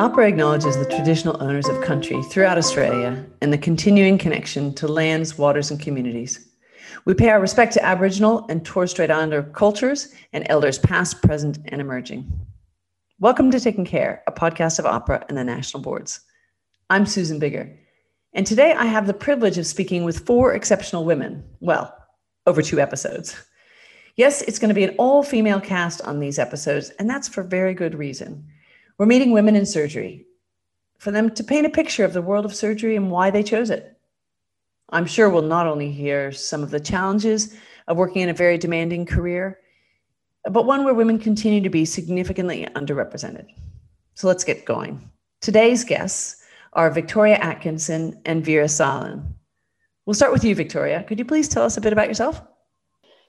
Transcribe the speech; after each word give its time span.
AHPRA 0.00 0.26
acknowledges 0.26 0.78
the 0.78 0.86
traditional 0.86 1.36
owners 1.42 1.68
of 1.68 1.82
country 1.82 2.22
throughout 2.22 2.56
Australia 2.56 3.22
and 3.42 3.52
the 3.52 3.58
continuing 3.58 4.16
connection 4.16 4.72
to 4.76 4.88
lands, 4.88 5.36
waters, 5.36 5.70
and 5.70 5.78
communities. 5.78 6.48
We 7.04 7.12
pay 7.12 7.28
our 7.28 7.38
respect 7.38 7.74
to 7.74 7.84
Aboriginal 7.84 8.46
and 8.48 8.64
Torres 8.64 8.92
Strait 8.92 9.10
Islander 9.10 9.42
cultures 9.42 10.14
and 10.32 10.46
elders 10.48 10.78
past, 10.78 11.20
present, 11.20 11.58
and 11.66 11.82
emerging. 11.82 12.32
Welcome 13.18 13.50
to 13.50 13.60
Taking 13.60 13.84
Care, 13.84 14.22
a 14.26 14.32
podcast 14.32 14.78
of 14.78 14.86
AHPRA 14.86 15.26
and 15.28 15.36
the 15.36 15.44
national 15.44 15.82
boards. 15.82 16.20
I'm 16.88 17.04
Susan 17.04 17.38
Biggar, 17.38 17.76
and 18.32 18.46
today 18.46 18.72
I 18.72 18.86
have 18.86 19.06
the 19.06 19.12
privilege 19.12 19.58
of 19.58 19.66
speaking 19.66 20.04
with 20.04 20.24
four 20.24 20.54
exceptional 20.54 21.04
women. 21.04 21.44
Well, 21.60 21.94
over 22.46 22.62
two 22.62 22.80
episodes. 22.80 23.36
Yes, 24.16 24.40
it's 24.40 24.58
going 24.58 24.70
to 24.70 24.74
be 24.74 24.84
an 24.84 24.94
all 24.96 25.22
female 25.22 25.60
cast 25.60 26.00
on 26.00 26.20
these 26.20 26.38
episodes, 26.38 26.88
and 26.98 27.10
that's 27.10 27.28
for 27.28 27.42
very 27.42 27.74
good 27.74 27.94
reason. 27.94 28.46
We're 29.00 29.06
meeting 29.06 29.30
women 29.30 29.56
in 29.56 29.64
surgery 29.64 30.26
for 30.98 31.10
them 31.10 31.34
to 31.34 31.42
paint 31.42 31.64
a 31.64 31.70
picture 31.70 32.04
of 32.04 32.12
the 32.12 32.20
world 32.20 32.44
of 32.44 32.54
surgery 32.54 32.96
and 32.96 33.10
why 33.10 33.30
they 33.30 33.42
chose 33.42 33.70
it. 33.70 33.98
I'm 34.90 35.06
sure 35.06 35.30
we'll 35.30 35.40
not 35.40 35.66
only 35.66 35.90
hear 35.90 36.32
some 36.32 36.62
of 36.62 36.68
the 36.68 36.80
challenges 36.80 37.56
of 37.88 37.96
working 37.96 38.20
in 38.20 38.28
a 38.28 38.34
very 38.34 38.58
demanding 38.58 39.06
career, 39.06 39.58
but 40.50 40.66
one 40.66 40.84
where 40.84 40.92
women 40.92 41.18
continue 41.18 41.62
to 41.62 41.70
be 41.70 41.86
significantly 41.86 42.68
underrepresented. 42.74 43.46
So 44.16 44.28
let's 44.28 44.44
get 44.44 44.66
going. 44.66 45.10
Today's 45.40 45.82
guests 45.82 46.44
are 46.74 46.90
Victoria 46.90 47.36
Atkinson 47.36 48.20
and 48.26 48.44
Vera 48.44 48.68
Sallen. 48.68 49.34
We'll 50.04 50.12
start 50.12 50.32
with 50.32 50.44
you, 50.44 50.54
Victoria. 50.54 51.04
Could 51.04 51.18
you 51.18 51.24
please 51.24 51.48
tell 51.48 51.64
us 51.64 51.78
a 51.78 51.80
bit 51.80 51.94
about 51.94 52.08
yourself? 52.08 52.42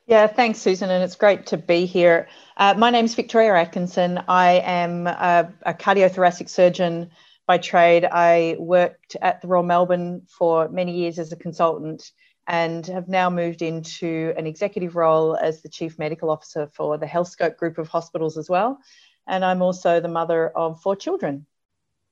Yeah, 0.05 0.27
thanks, 0.27 0.59
Susan, 0.59 0.89
and 0.89 1.01
it's 1.01 1.15
great 1.15 1.45
to 1.45 1.57
be 1.57 1.85
here. 1.85 2.27
Uh, 2.61 2.75
my 2.77 2.91
name's 2.91 3.15
Victoria 3.15 3.55
Atkinson. 3.55 4.23
I 4.27 4.61
am 4.63 5.07
a, 5.07 5.51
a, 5.63 5.73
cardiothoracic 5.73 6.47
surgeon 6.47 7.09
by 7.47 7.57
trade. 7.57 8.05
I 8.05 8.55
worked 8.59 9.17
at 9.19 9.41
the 9.41 9.47
Royal 9.47 9.63
Melbourne 9.63 10.21
for 10.27 10.69
many 10.69 10.95
years 10.95 11.17
as 11.17 11.31
a 11.31 11.35
consultant 11.35 12.11
and 12.45 12.85
have 12.85 13.07
now 13.07 13.31
moved 13.31 13.63
into 13.63 14.35
an 14.37 14.45
executive 14.45 14.95
role 14.95 15.35
as 15.35 15.63
the 15.63 15.69
Chief 15.69 15.97
Medical 15.97 16.29
Officer 16.29 16.67
for 16.67 16.99
the 16.99 17.07
Healthscope 17.07 17.57
group 17.57 17.79
of 17.79 17.87
hospitals 17.87 18.37
as 18.37 18.47
well. 18.47 18.77
And 19.25 19.43
I'm 19.43 19.63
also 19.63 19.99
the 19.99 20.07
mother 20.07 20.49
of 20.49 20.79
four 20.83 20.95
children. 20.95 21.47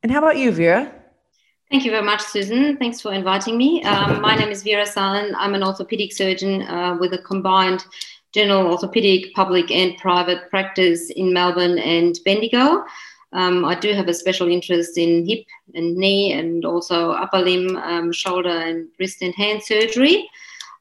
And 0.01 0.11
how 0.11 0.17
about 0.17 0.37
you, 0.37 0.51
Vera? 0.51 0.91
Thank 1.69 1.85
you 1.85 1.91
very 1.91 2.03
much, 2.03 2.21
Susan. 2.21 2.75
Thanks 2.77 2.99
for 2.99 3.13
inviting 3.13 3.55
me. 3.55 3.83
Um, 3.83 4.19
my 4.19 4.35
name 4.35 4.49
is 4.49 4.63
Vera 4.63 4.87
Sallen. 4.87 5.35
I'm 5.37 5.53
an 5.53 5.61
orthopedic 5.61 6.11
surgeon 6.11 6.63
uh, 6.63 6.97
with 6.99 7.13
a 7.13 7.19
combined 7.19 7.85
general 8.33 8.71
orthopedic 8.71 9.33
public 9.33 9.71
and 9.71 9.97
private 9.97 10.49
practice 10.49 11.09
in 11.11 11.33
Melbourne 11.33 11.79
and 11.79 12.19
Bendigo. 12.25 12.85
Um, 13.31 13.63
I 13.65 13.75
do 13.75 13.93
have 13.93 14.07
a 14.07 14.13
special 14.13 14.47
interest 14.47 14.97
in 14.97 15.27
hip 15.27 15.45
and 15.75 15.95
knee 15.95 16.33
and 16.33 16.65
also 16.65 17.11
upper 17.11 17.39
limb, 17.39 17.75
um, 17.77 18.11
shoulder 18.11 18.49
and 18.49 18.87
wrist 18.99 19.21
and 19.21 19.35
hand 19.35 19.61
surgery. 19.63 20.27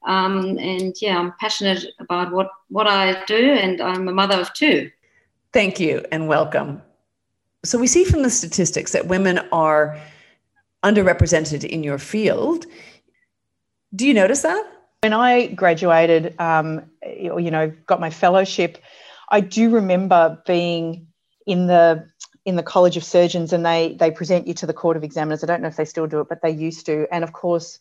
Um, 0.07 0.57
and 0.57 0.95
yeah, 1.01 1.19
I'm 1.19 1.33
passionate 1.39 1.85
about 1.99 2.31
what, 2.31 2.49
what 2.69 2.87
I 2.87 3.23
do, 3.25 3.35
and 3.35 3.81
I'm 3.81 4.07
a 4.07 4.13
mother 4.13 4.39
of 4.39 4.53
two. 4.53 4.89
Thank 5.51 5.79
you 5.79 6.03
and 6.11 6.27
welcome. 6.27 6.81
So, 7.65 7.77
we 7.77 7.87
see 7.87 8.05
from 8.05 8.23
the 8.23 8.29
statistics 8.29 8.93
that 8.93 9.07
women 9.07 9.39
are 9.51 9.99
underrepresented 10.83 11.65
in 11.65 11.83
your 11.83 11.97
field. 11.97 12.65
Do 13.93 14.07
you 14.07 14.13
notice 14.13 14.43
that? 14.43 14.65
When 15.01 15.13
I 15.13 15.47
graduated, 15.47 16.39
um, 16.39 16.89
you 17.05 17.51
know, 17.51 17.71
got 17.85 18.01
my 18.01 18.09
fellowship, 18.09 18.77
I 19.29 19.39
do 19.39 19.69
remember 19.69 20.41
being 20.45 21.07
in 21.45 21.67
the 21.67 22.09
in 22.45 22.55
the 22.55 22.63
College 22.63 22.97
of 22.97 23.03
Surgeons, 23.03 23.53
and 23.53 23.65
they 23.65 23.95
they 23.97 24.11
present 24.11 24.47
you 24.47 24.53
to 24.55 24.65
the 24.65 24.73
Court 24.73 24.97
of 24.97 25.03
Examiners. 25.03 25.43
I 25.43 25.47
don't 25.47 25.61
know 25.61 25.69
if 25.69 25.77
they 25.77 25.85
still 25.85 26.07
do 26.07 26.19
it, 26.19 26.27
but 26.27 26.41
they 26.41 26.49
used 26.49 26.85
to. 26.87 27.07
And 27.11 27.23
of 27.23 27.31
course, 27.31 27.79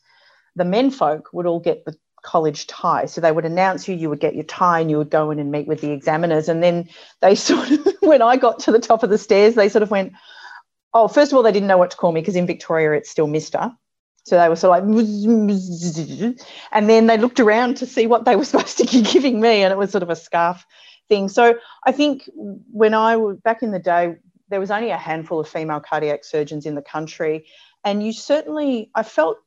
the 0.55 0.65
men 0.65 0.93
folk 0.93 1.31
would 1.33 1.47
all 1.47 1.59
get 1.59 1.85
the 1.85 1.97
college 2.23 2.67
tie. 2.67 3.07
So 3.07 3.21
they 3.21 3.33
would 3.33 3.45
announce 3.45 3.89
you, 3.89 3.97
you 3.97 4.11
would 4.11 4.21
get 4.21 4.35
your 4.35 4.45
tie, 4.45 4.81
and 4.81 4.91
you 4.91 4.99
would 4.99 5.11
go 5.11 5.31
in 5.31 5.39
and 5.39 5.51
meet 5.51 5.67
with 5.67 5.81
the 5.81 5.91
examiners. 5.91 6.49
And 6.49 6.63
then 6.63 6.89
they 7.21 7.35
sort 7.49 7.71
of, 7.71 7.87
when 8.01 8.23
I 8.23 8.37
got 8.37 8.61
to 8.61 8.73
the 8.73 8.79
top 8.79 9.03
of 9.03 9.11
the 9.11 9.19
stairs, 9.19 9.55
they 9.55 9.69
sort 9.69 9.83
of 9.83 9.91
went, 9.91 10.13
oh, 10.95 11.09
first 11.09 11.33
of 11.33 11.37
all, 11.37 11.43
they 11.43 11.53
didn't 11.53 11.69
know 11.69 11.79
what 11.79 11.91
to 11.91 11.97
call 11.97 12.13
me 12.13 12.21
because 12.21 12.37
in 12.37 12.47
Victoria 12.47 12.93
it's 12.93 13.11
still 13.11 13.27
Mister. 13.27 13.73
So 14.29 14.39
they 14.39 14.49
were 14.49 14.57
sort 14.57 14.79
of 14.79 14.89
like, 14.89 16.39
and 16.73 16.91
then 16.91 17.07
they 17.07 17.19
looked 17.19 17.41
around 17.41 17.77
to 17.79 17.87
see 17.87 18.07
what 18.07 18.25
they 18.25 18.37
were 18.37 18.45
supposed 18.53 18.79
to 18.79 18.85
be 18.85 19.03
giving 19.03 19.41
me, 19.41 19.63
and 19.63 19.73
it 19.73 19.79
was 19.79 19.91
sort 19.91 20.03
of 20.03 20.11
a 20.11 20.17
scarf 20.17 20.65
thing. 21.09 21.29
So 21.29 21.55
I 21.85 21.93
think 21.93 22.29
when 22.35 22.95
I 22.95 23.17
was 23.17 23.39
back 23.39 23.63
in 23.63 23.71
the 23.71 23.79
day, 23.79 24.17
there 24.49 24.61
was 24.61 24.71
only 24.71 24.91
a 24.91 24.97
handful 24.97 25.41
of 25.41 25.49
female 25.49 25.81
cardiac 25.81 26.25
surgeons 26.25 26.67
in 26.67 26.75
the 26.75 26.83
country, 26.83 27.47
and 27.85 28.05
you 28.05 28.13
certainly, 28.13 28.91
I 28.95 29.03
felt 29.03 29.39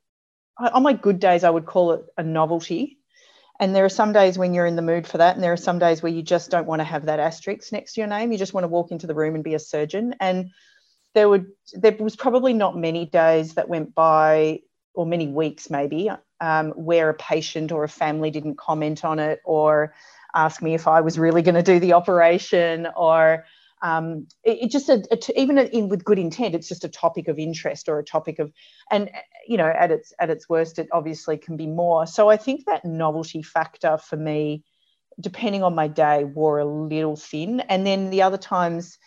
on 0.58 0.84
my 0.84 0.94
good 0.94 1.20
days, 1.20 1.44
I 1.44 1.50
would 1.50 1.66
call 1.66 1.94
it 1.94 2.06
a 2.18 2.24
novelty. 2.24 2.98
And 3.60 3.76
there 3.76 3.86
are 3.86 3.90
some 3.90 4.12
days 4.12 4.38
when 4.38 4.54
you're 4.54 4.66
in 4.66 4.76
the 4.76 4.82
mood 4.82 5.06
for 5.06 5.20
that, 5.20 5.36
and 5.36 5.44
there 5.44 5.54
are 5.54 5.58
some 5.58 5.78
days 5.78 6.02
where 6.02 6.12
you 6.12 6.24
just 6.24 6.50
don't 6.50 6.66
want 6.66 6.80
to 6.80 6.84
have 6.84 7.06
that 7.06 7.20
asterisk 7.20 7.72
next 7.72 7.94
to 7.94 8.02
your 8.02 8.08
name. 8.08 8.32
You 8.32 8.38
just 8.38 8.54
want 8.54 8.64
to 8.64 8.70
walk 8.70 8.92
into 8.92 9.06
the 9.06 9.14
room 9.14 9.36
and 9.36 9.44
be 9.44 9.54
a 9.54 9.60
surgeon. 9.60 10.16
And 10.20 10.50
there 11.14 11.30
would 11.30 11.48
there 11.74 11.96
was 12.00 12.16
probably 12.16 12.54
not 12.54 12.78
many 12.78 13.06
days 13.06 13.56
that 13.56 13.70
went 13.70 13.94
by 13.94 14.62
or 14.94 15.06
many 15.06 15.28
weeks 15.28 15.70
maybe 15.70 16.10
um, 16.40 16.72
where 16.72 17.10
a 17.10 17.14
patient 17.14 17.72
or 17.72 17.84
a 17.84 17.90
family 17.90 18.32
didn't 18.32 18.58
comment 18.58 19.06
on 19.06 19.20
it 19.20 19.40
or 19.46 19.94
ask 20.34 20.62
me 20.62 20.74
if 20.74 20.88
I 20.88 21.02
was 21.02 21.20
really 21.20 21.42
going 21.42 21.56
to 21.56 21.64
do 21.64 21.80
the 21.80 21.94
operation 21.94 22.88
or 22.96 23.46
um, 23.84 24.28
it, 24.44 24.64
it, 24.64 24.72
just 24.72 24.90
a, 24.90 25.04
a, 25.12 25.40
even 25.40 25.58
in, 25.58 25.90
with 25.90 26.04
good 26.04 26.20
intent 26.20 26.54
it's 26.54 26.68
just 26.68 26.84
a 26.84 26.90
topic 26.90 27.28
of 27.28 27.40
interest 27.40 27.90
or 27.90 27.98
a 27.98 28.04
topic 28.04 28.38
of 28.38 28.52
and 28.92 29.10
you 29.48 29.58
know 29.58 29.68
at 29.68 29.90
its 29.90 30.14
at 30.20 30.30
its 30.30 30.48
worst 30.48 30.78
it 30.78 30.88
obviously 30.92 31.38
can 31.38 31.58
be 31.58 31.68
more. 31.68 32.06
So 32.06 32.30
I 32.30 32.38
think 32.38 32.66
that 32.66 32.86
novelty 32.86 33.42
factor 33.42 33.98
for 33.98 34.18
me 34.18 34.64
depending 35.20 35.64
on 35.64 35.76
my 35.76 35.88
day 35.88 36.24
wore 36.24 36.60
a 36.60 36.66
little 36.66 37.16
thin. 37.16 37.60
And 37.62 37.86
then 37.86 38.10
the 38.10 38.22
other 38.22 38.38
times 38.38 38.98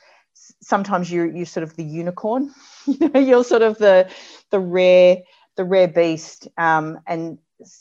sometimes 0.61 1.11
you're 1.11 1.27
you're 1.27 1.47
sort 1.47 1.63
of 1.63 1.77
the 1.77 1.85
unicorn 1.85 2.53
you 2.87 3.09
know 3.09 3.21
you're 3.21 3.45
sort 3.45 3.63
of 3.63 3.79
the 3.79 4.11
the 4.51 4.59
rare 4.59 5.19
the 5.57 5.65
rare 5.65 5.89
beast 5.89 6.49
um, 6.59 6.99
and 7.07 7.39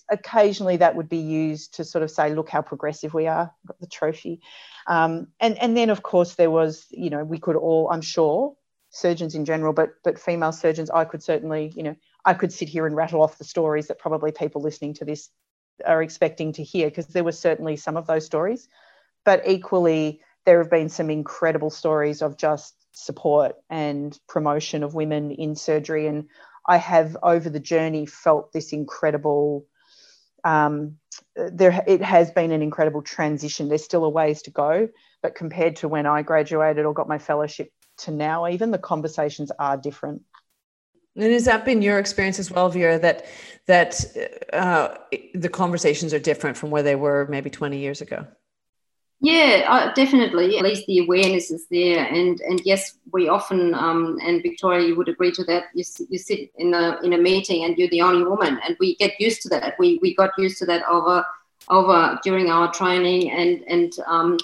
occasionally 0.09 0.77
that 0.77 0.95
would 0.95 1.09
be 1.09 1.17
used 1.17 1.73
to 1.75 1.83
sort 1.83 2.03
of 2.03 2.11
say 2.11 2.33
look 2.33 2.49
how 2.49 2.61
progressive 2.61 3.13
we 3.13 3.27
are 3.27 3.51
got 3.65 3.79
the 3.79 3.87
trophy 3.87 4.39
um, 4.87 5.27
and 5.39 5.57
and 5.57 5.75
then 5.75 5.89
of 5.89 6.03
course 6.03 6.35
there 6.35 6.51
was 6.51 6.85
you 6.91 7.09
know 7.09 7.23
we 7.23 7.39
could 7.39 7.55
all 7.55 7.89
i'm 7.91 8.01
sure 8.01 8.53
surgeons 8.91 9.35
in 9.35 9.45
general 9.45 9.73
but 9.73 9.89
but 10.03 10.19
female 10.19 10.51
surgeons 10.51 10.89
i 10.91 11.03
could 11.03 11.23
certainly 11.23 11.73
you 11.75 11.83
know 11.83 11.95
i 12.25 12.33
could 12.33 12.53
sit 12.53 12.69
here 12.69 12.85
and 12.85 12.95
rattle 12.95 13.21
off 13.21 13.37
the 13.37 13.43
stories 13.43 13.87
that 13.87 13.99
probably 13.99 14.31
people 14.31 14.61
listening 14.61 14.93
to 14.93 15.05
this 15.05 15.29
are 15.85 16.03
expecting 16.03 16.53
to 16.53 16.63
hear 16.63 16.87
because 16.87 17.07
there 17.07 17.23
were 17.23 17.31
certainly 17.31 17.75
some 17.75 17.97
of 17.97 18.05
those 18.05 18.25
stories 18.25 18.67
but 19.25 19.41
equally 19.47 20.21
there 20.45 20.59
have 20.59 20.69
been 20.69 20.89
some 20.89 21.09
incredible 21.09 21.69
stories 21.69 22.21
of 22.21 22.37
just 22.37 22.75
support 22.93 23.55
and 23.69 24.17
promotion 24.27 24.83
of 24.83 24.93
women 24.93 25.31
in 25.31 25.55
surgery. 25.55 26.07
And 26.07 26.29
I 26.67 26.77
have 26.77 27.17
over 27.21 27.49
the 27.49 27.59
journey 27.59 28.05
felt 28.05 28.51
this 28.53 28.73
incredible. 28.73 29.65
Um, 30.43 30.97
there, 31.35 31.83
it 31.87 32.01
has 32.01 32.31
been 32.31 32.51
an 32.51 32.61
incredible 32.61 33.01
transition. 33.01 33.69
There's 33.69 33.83
still 33.83 34.03
a 34.03 34.09
ways 34.09 34.41
to 34.43 34.51
go, 34.51 34.89
but 35.21 35.35
compared 35.35 35.77
to 35.77 35.87
when 35.87 36.05
I 36.05 36.21
graduated 36.21 36.85
or 36.85 36.93
got 36.93 37.07
my 37.07 37.17
fellowship 37.17 37.71
to 37.99 38.11
now, 38.11 38.47
even 38.47 38.71
the 38.71 38.77
conversations 38.77 39.51
are 39.57 39.77
different. 39.77 40.21
And 41.15 41.31
has 41.31 41.45
that 41.45 41.63
been 41.63 41.81
your 41.81 41.99
experience 41.99 42.39
as 42.39 42.49
well, 42.49 42.69
Vera? 42.69 42.97
That 42.97 43.25
that 43.67 44.03
uh, 44.51 44.95
the 45.33 45.49
conversations 45.49 46.13
are 46.13 46.19
different 46.19 46.57
from 46.57 46.71
where 46.71 46.83
they 46.83 46.95
were 46.95 47.27
maybe 47.29 47.49
20 47.49 47.77
years 47.77 48.01
ago? 48.01 48.25
Yeah, 49.23 49.65
uh, 49.69 49.93
definitely. 49.93 50.57
At 50.57 50.65
least 50.65 50.85
the 50.85 50.99
awareness 50.99 51.49
is 51.49 51.65
there, 51.71 52.03
and 52.03 52.41
and 52.41 52.61
yes, 52.65 52.97
we 53.13 53.29
often 53.29 53.73
um, 53.73 54.17
and 54.21 54.41
Victoria, 54.43 54.85
you 54.85 54.97
would 54.97 55.07
agree 55.07 55.31
to 55.31 55.45
that. 55.45 55.63
You, 55.73 55.85
you 56.09 56.17
sit 56.19 56.51
in 56.57 56.73
a 56.73 56.99
in 57.03 57.13
a 57.13 57.17
meeting 57.17 57.63
and 57.63 57.77
you're 57.77 57.87
the 57.89 58.01
only 58.01 58.25
woman, 58.25 58.59
and 58.67 58.75
we 58.81 58.95
get 58.97 59.17
used 59.21 59.41
to 59.43 59.49
that. 59.49 59.75
We 59.79 59.97
we 60.01 60.13
got 60.13 60.31
used 60.37 60.57
to 60.57 60.65
that 60.65 60.83
over 60.89 61.25
over 61.69 62.19
during 62.21 62.49
our 62.49 62.69
training, 62.73 63.31
and 63.31 63.63
and 63.69 63.93
um, 64.07 64.37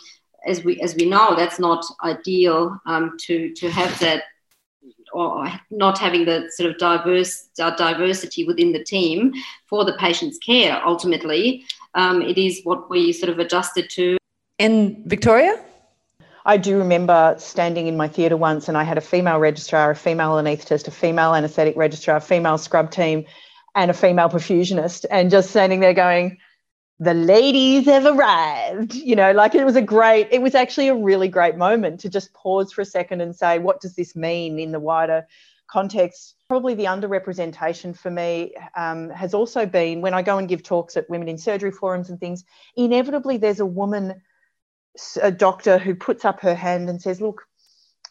as 0.48 0.64
we 0.64 0.80
as 0.80 0.96
we 0.96 1.10
know, 1.10 1.36
that's 1.36 1.60
not 1.60 1.84
ideal 2.06 2.80
um, 2.86 3.18
to 3.26 3.54
to 3.56 3.70
have 3.70 4.00
that 4.00 4.24
or 5.12 5.46
not 5.72 5.98
having 5.98 6.24
the 6.24 6.50
sort 6.56 6.72
of 6.72 6.78
diverse 6.78 7.50
uh, 7.60 7.76
diversity 7.76 8.46
within 8.46 8.72
the 8.72 8.86
team 8.86 9.34
for 9.68 9.84
the 9.84 9.98
patient's 10.00 10.38
care. 10.38 10.81
Ultimately, 10.86 11.66
um, 11.96 12.22
it 12.22 12.38
is 12.38 12.62
what 12.64 12.90
we 12.90 13.12
sort 13.12 13.30
of 13.30 13.40
adjusted 13.40 13.90
to 13.90 14.18
in 14.60 15.04
Victoria? 15.08 15.60
I 16.46 16.58
do 16.58 16.78
remember 16.78 17.36
standing 17.40 17.88
in 17.88 17.98
my 17.98 18.08
theatre 18.08 18.38
once 18.38 18.68
and 18.68 18.78
I 18.78 18.84
had 18.84 18.98
a 18.98 19.02
female 19.02 19.40
registrar, 19.40 19.92
a 19.92 19.96
female 19.96 20.34
anaesthetist, 20.34 20.88
a 20.88 20.92
female 20.92 21.34
anaesthetic 21.34 21.76
registrar, 21.76 22.18
a 22.18 22.22
female 22.22 22.58
scrub 22.58 22.92
team, 22.92 23.26
and 23.76 23.92
a 23.92 23.94
female 23.94 24.30
perfusionist, 24.30 25.06
and 25.12 25.30
just 25.30 25.52
standing 25.52 25.80
there 25.80 25.94
going, 25.94 26.38
the 27.00 27.14
ladies 27.14 27.86
have 27.86 28.06
arrived. 28.06 28.96
You 28.96 29.16
know, 29.16 29.32
like 29.32 29.56
it 29.56 29.64
was 29.64 29.76
a 29.76 29.82
great, 29.82 30.28
it 30.32 30.42
was 30.42 30.56
actually 30.56 30.88
a 30.88 30.96
really 30.96 31.28
great 31.28 31.56
moment 31.56 32.00
to 32.02 32.10
just 32.10 32.34
pause 32.34 32.74
for 32.74 32.82
a 32.82 32.86
second 32.86 33.22
and 33.22 33.36
say, 33.36 33.60
what 33.60 33.80
does 33.80 33.96
this 33.96 34.16
mean 34.16 34.60
in 34.60 34.72
the 34.72 34.80
wider 34.80 35.28
context? 35.68 36.36
Probably 36.50 36.74
the 36.74 36.86
underrepresentation 36.86 37.96
for 37.98 38.10
me 38.10 38.56
um, 38.76 39.12
has 39.12 39.34
also 39.34 39.66
been 39.66 40.02
when 40.02 40.14
I 40.14 40.24
go 40.24 40.38
and 40.40 40.50
give 40.50 40.64
talks 40.64 40.98
at 40.98 41.10
women 41.10 41.30
in 41.30 41.38
surgery 41.38 41.72
forums 41.72 42.10
and 42.10 42.20
things, 42.20 42.44
inevitably 42.76 43.38
there's 43.38 43.60
a 43.60 43.66
woman, 43.66 44.22
a 45.22 45.32
doctor 45.32 45.78
who 45.78 45.96
puts 45.96 46.26
up 46.26 46.42
her 46.42 46.56
hand 46.56 46.90
and 46.90 47.02
says, 47.02 47.22
look, 47.22 47.44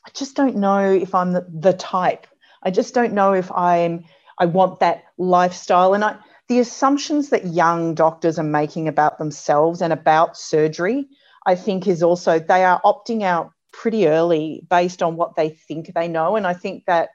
I 0.06 0.10
just 0.14 0.36
don't 0.36 0.56
know 0.56 0.90
if 0.92 1.14
I'm 1.14 1.32
the, 1.32 1.46
the 1.52 1.72
type. 1.72 2.26
I 2.62 2.70
just 2.70 2.94
don't 2.94 3.12
know 3.12 3.32
if 3.32 3.50
I'm, 3.52 4.04
I 4.38 4.46
want 4.46 4.80
that 4.80 5.04
lifestyle. 5.18 5.94
And 5.94 6.04
I, 6.04 6.16
the 6.48 6.60
assumptions 6.60 7.28
that 7.30 7.46
young 7.46 7.94
doctors 7.94 8.38
are 8.38 8.44
making 8.44 8.88
about 8.88 9.18
themselves 9.18 9.82
and 9.82 9.92
about 9.92 10.36
surgery, 10.36 11.08
I 11.46 11.54
think, 11.54 11.86
is 11.86 12.02
also 12.02 12.38
they 12.38 12.64
are 12.64 12.80
opting 12.84 13.22
out 13.22 13.52
pretty 13.72 14.08
early 14.08 14.66
based 14.68 15.02
on 15.02 15.16
what 15.16 15.36
they 15.36 15.50
think 15.50 15.92
they 15.94 16.08
know. 16.08 16.36
And 16.36 16.46
I 16.46 16.54
think 16.54 16.84
that 16.86 17.10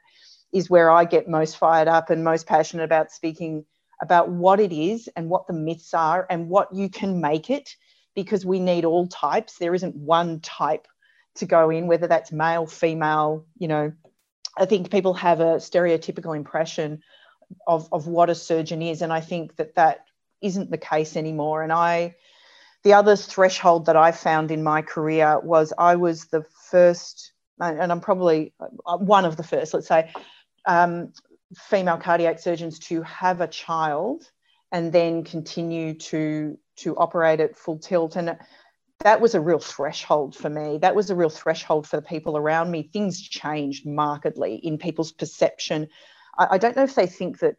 is 0.52 0.70
where 0.70 0.90
I 0.90 1.04
get 1.04 1.28
most 1.28 1.56
fired 1.58 1.88
up 1.88 2.10
and 2.10 2.22
most 2.22 2.46
passionate 2.46 2.84
about 2.84 3.10
speaking 3.10 3.64
about 4.00 4.28
what 4.30 4.60
it 4.60 4.72
is 4.72 5.08
and 5.16 5.28
what 5.28 5.46
the 5.46 5.52
myths 5.52 5.94
are 5.94 6.26
and 6.30 6.48
what 6.48 6.72
you 6.72 6.88
can 6.88 7.20
make 7.20 7.50
it 7.50 7.74
because 8.14 8.46
we 8.46 8.60
need 8.60 8.84
all 8.84 9.06
types. 9.08 9.58
There 9.58 9.74
isn't 9.74 9.96
one 9.96 10.40
type 10.40 10.86
to 11.36 11.46
go 11.46 11.70
in, 11.70 11.86
whether 11.86 12.06
that's 12.06 12.32
male, 12.32 12.66
female, 12.66 13.44
you 13.58 13.68
know. 13.68 13.92
I 14.56 14.66
think 14.66 14.90
people 14.90 15.14
have 15.14 15.40
a 15.40 15.56
stereotypical 15.56 16.36
impression 16.36 17.02
of, 17.66 17.88
of 17.92 18.06
what 18.06 18.30
a 18.30 18.34
surgeon 18.34 18.82
is. 18.82 19.02
And 19.02 19.12
I 19.12 19.20
think 19.20 19.56
that 19.56 19.74
that 19.74 20.04
isn't 20.40 20.70
the 20.70 20.78
case 20.78 21.16
anymore. 21.16 21.62
And 21.62 21.72
I, 21.72 22.14
the 22.84 22.92
other 22.92 23.16
threshold 23.16 23.86
that 23.86 23.96
I 23.96 24.12
found 24.12 24.50
in 24.50 24.62
my 24.62 24.82
career 24.82 25.40
was 25.40 25.72
I 25.76 25.96
was 25.96 26.26
the 26.26 26.44
first, 26.70 27.32
and 27.58 27.90
I'm 27.90 28.00
probably 28.00 28.52
uh, 28.86 28.98
one 28.98 29.24
of 29.24 29.36
the 29.36 29.42
first, 29.42 29.74
let's 29.74 29.88
say, 29.88 30.12
um, 30.66 31.12
female 31.56 31.98
cardiac 31.98 32.38
surgeons 32.38 32.78
to 32.78 33.02
have 33.02 33.40
a 33.40 33.46
child 33.48 34.30
and 34.72 34.92
then 34.92 35.24
continue 35.24 35.94
to 35.94 36.58
to 36.76 36.96
operate 36.96 37.40
at 37.40 37.56
full 37.56 37.78
tilt 37.78 38.16
and 38.16 38.36
that 39.00 39.20
was 39.20 39.34
a 39.34 39.40
real 39.40 39.58
threshold 39.58 40.34
for 40.34 40.48
me 40.48 40.78
that 40.78 40.94
was 40.94 41.10
a 41.10 41.16
real 41.16 41.30
threshold 41.30 41.86
for 41.86 41.96
the 41.96 42.02
people 42.02 42.36
around 42.36 42.70
me 42.70 42.88
things 42.92 43.20
changed 43.20 43.86
markedly 43.86 44.56
in 44.56 44.78
people's 44.78 45.12
perception 45.12 45.88
I, 46.38 46.48
I 46.52 46.58
don't 46.58 46.76
know 46.76 46.84
if 46.84 46.94
they 46.94 47.06
think 47.06 47.40
that 47.40 47.56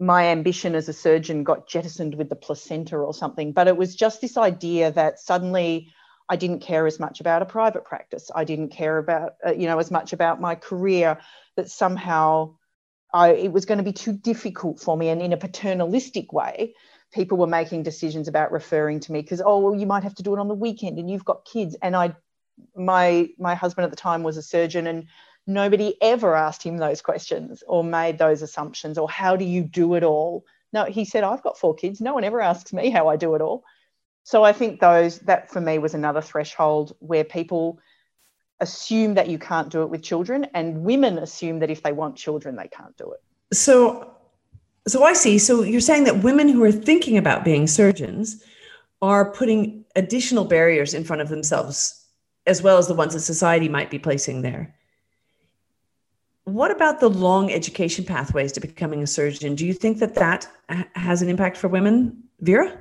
my 0.00 0.28
ambition 0.28 0.74
as 0.74 0.88
a 0.88 0.94
surgeon 0.94 1.44
got 1.44 1.68
jettisoned 1.68 2.14
with 2.14 2.30
the 2.30 2.36
placenta 2.36 2.96
or 2.96 3.12
something, 3.12 3.52
but 3.52 3.68
it 3.68 3.76
was 3.76 3.94
just 3.94 4.22
this 4.22 4.38
idea 4.38 4.90
that 4.90 5.20
suddenly 5.20 5.92
I 6.26 6.36
didn't 6.36 6.60
care 6.60 6.86
as 6.86 6.98
much 6.98 7.20
about 7.20 7.42
a 7.42 7.46
private 7.46 7.84
practice. 7.84 8.30
I 8.34 8.44
didn't 8.44 8.70
care 8.70 8.96
about, 8.96 9.34
uh, 9.46 9.52
you 9.52 9.66
know, 9.66 9.78
as 9.78 9.90
much 9.90 10.14
about 10.14 10.40
my 10.40 10.54
career 10.54 11.18
that 11.56 11.70
somehow 11.70 12.54
I, 13.12 13.32
it 13.32 13.52
was 13.52 13.66
going 13.66 13.78
to 13.78 13.84
be 13.84 13.92
too 13.92 14.14
difficult 14.14 14.80
for 14.80 14.96
me. 14.96 15.10
And 15.10 15.20
in 15.20 15.34
a 15.34 15.36
paternalistic 15.36 16.32
way, 16.32 16.74
people 17.12 17.38
were 17.38 17.46
making 17.46 17.82
decisions 17.82 18.28
about 18.28 18.52
referring 18.52 19.00
to 19.00 19.12
me 19.12 19.20
because, 19.20 19.42
oh, 19.44 19.58
well, 19.58 19.74
you 19.74 19.86
might 19.86 20.04
have 20.04 20.14
to 20.14 20.22
do 20.22 20.34
it 20.34 20.38
on 20.38 20.48
the 20.48 20.54
weekend 20.54 20.98
and 20.98 21.10
you've 21.10 21.24
got 21.24 21.44
kids. 21.44 21.76
And 21.82 21.96
I, 21.96 22.14
my, 22.76 23.28
my 23.38 23.54
husband 23.54 23.84
at 23.84 23.90
the 23.90 23.96
time 23.96 24.22
was 24.22 24.36
a 24.36 24.42
surgeon 24.42 24.86
and 24.86 25.06
nobody 25.46 25.96
ever 26.00 26.34
asked 26.34 26.62
him 26.62 26.78
those 26.78 27.02
questions 27.02 27.62
or 27.66 27.82
made 27.84 28.18
those 28.18 28.42
assumptions 28.42 28.98
or 28.98 29.08
how 29.10 29.36
do 29.36 29.44
you 29.44 29.62
do 29.62 29.94
it 29.94 30.02
all? 30.02 30.44
No 30.72 30.84
he 30.84 31.04
said 31.04 31.24
i've 31.24 31.42
got 31.42 31.58
four 31.58 31.74
kids. 31.74 32.00
No 32.00 32.14
one 32.14 32.24
ever 32.24 32.40
asks 32.40 32.72
me 32.72 32.90
how 32.90 33.08
i 33.08 33.16
do 33.16 33.34
it 33.34 33.42
all. 33.42 33.64
So 34.22 34.44
i 34.44 34.52
think 34.52 34.80
those 34.80 35.18
that 35.20 35.50
for 35.50 35.60
me 35.60 35.78
was 35.78 35.94
another 35.94 36.20
threshold 36.20 36.96
where 37.00 37.24
people 37.24 37.80
assume 38.60 39.14
that 39.14 39.28
you 39.28 39.38
can't 39.38 39.70
do 39.70 39.82
it 39.82 39.90
with 39.90 40.02
children 40.02 40.46
and 40.54 40.84
women 40.84 41.18
assume 41.18 41.60
that 41.60 41.70
if 41.70 41.82
they 41.82 41.92
want 41.92 42.16
children 42.16 42.56
they 42.56 42.68
can't 42.68 42.96
do 42.96 43.12
it. 43.12 43.56
So 43.56 44.14
so 44.86 45.04
i 45.04 45.12
see 45.12 45.38
so 45.38 45.62
you're 45.62 45.80
saying 45.80 46.04
that 46.04 46.22
women 46.22 46.48
who 46.48 46.62
are 46.62 46.72
thinking 46.72 47.16
about 47.16 47.44
being 47.44 47.66
surgeons 47.66 48.42
are 49.02 49.32
putting 49.32 49.84
additional 49.96 50.44
barriers 50.44 50.94
in 50.94 51.04
front 51.04 51.22
of 51.22 51.28
themselves 51.28 52.04
as 52.46 52.62
well 52.62 52.78
as 52.78 52.86
the 52.86 52.94
ones 52.94 53.12
that 53.12 53.20
society 53.20 53.68
might 53.68 53.90
be 53.90 53.98
placing 53.98 54.42
there 54.42 54.74
what 56.44 56.70
about 56.70 57.00
the 57.00 57.08
long 57.08 57.52
education 57.52 58.04
pathways 58.04 58.52
to 58.52 58.60
becoming 58.60 59.02
a 59.02 59.06
surgeon? 59.06 59.54
Do 59.54 59.66
you 59.66 59.74
think 59.74 59.98
that 59.98 60.14
that 60.16 60.48
has 60.94 61.22
an 61.22 61.28
impact 61.28 61.56
for 61.56 61.68
women, 61.68 62.24
Vera? 62.40 62.76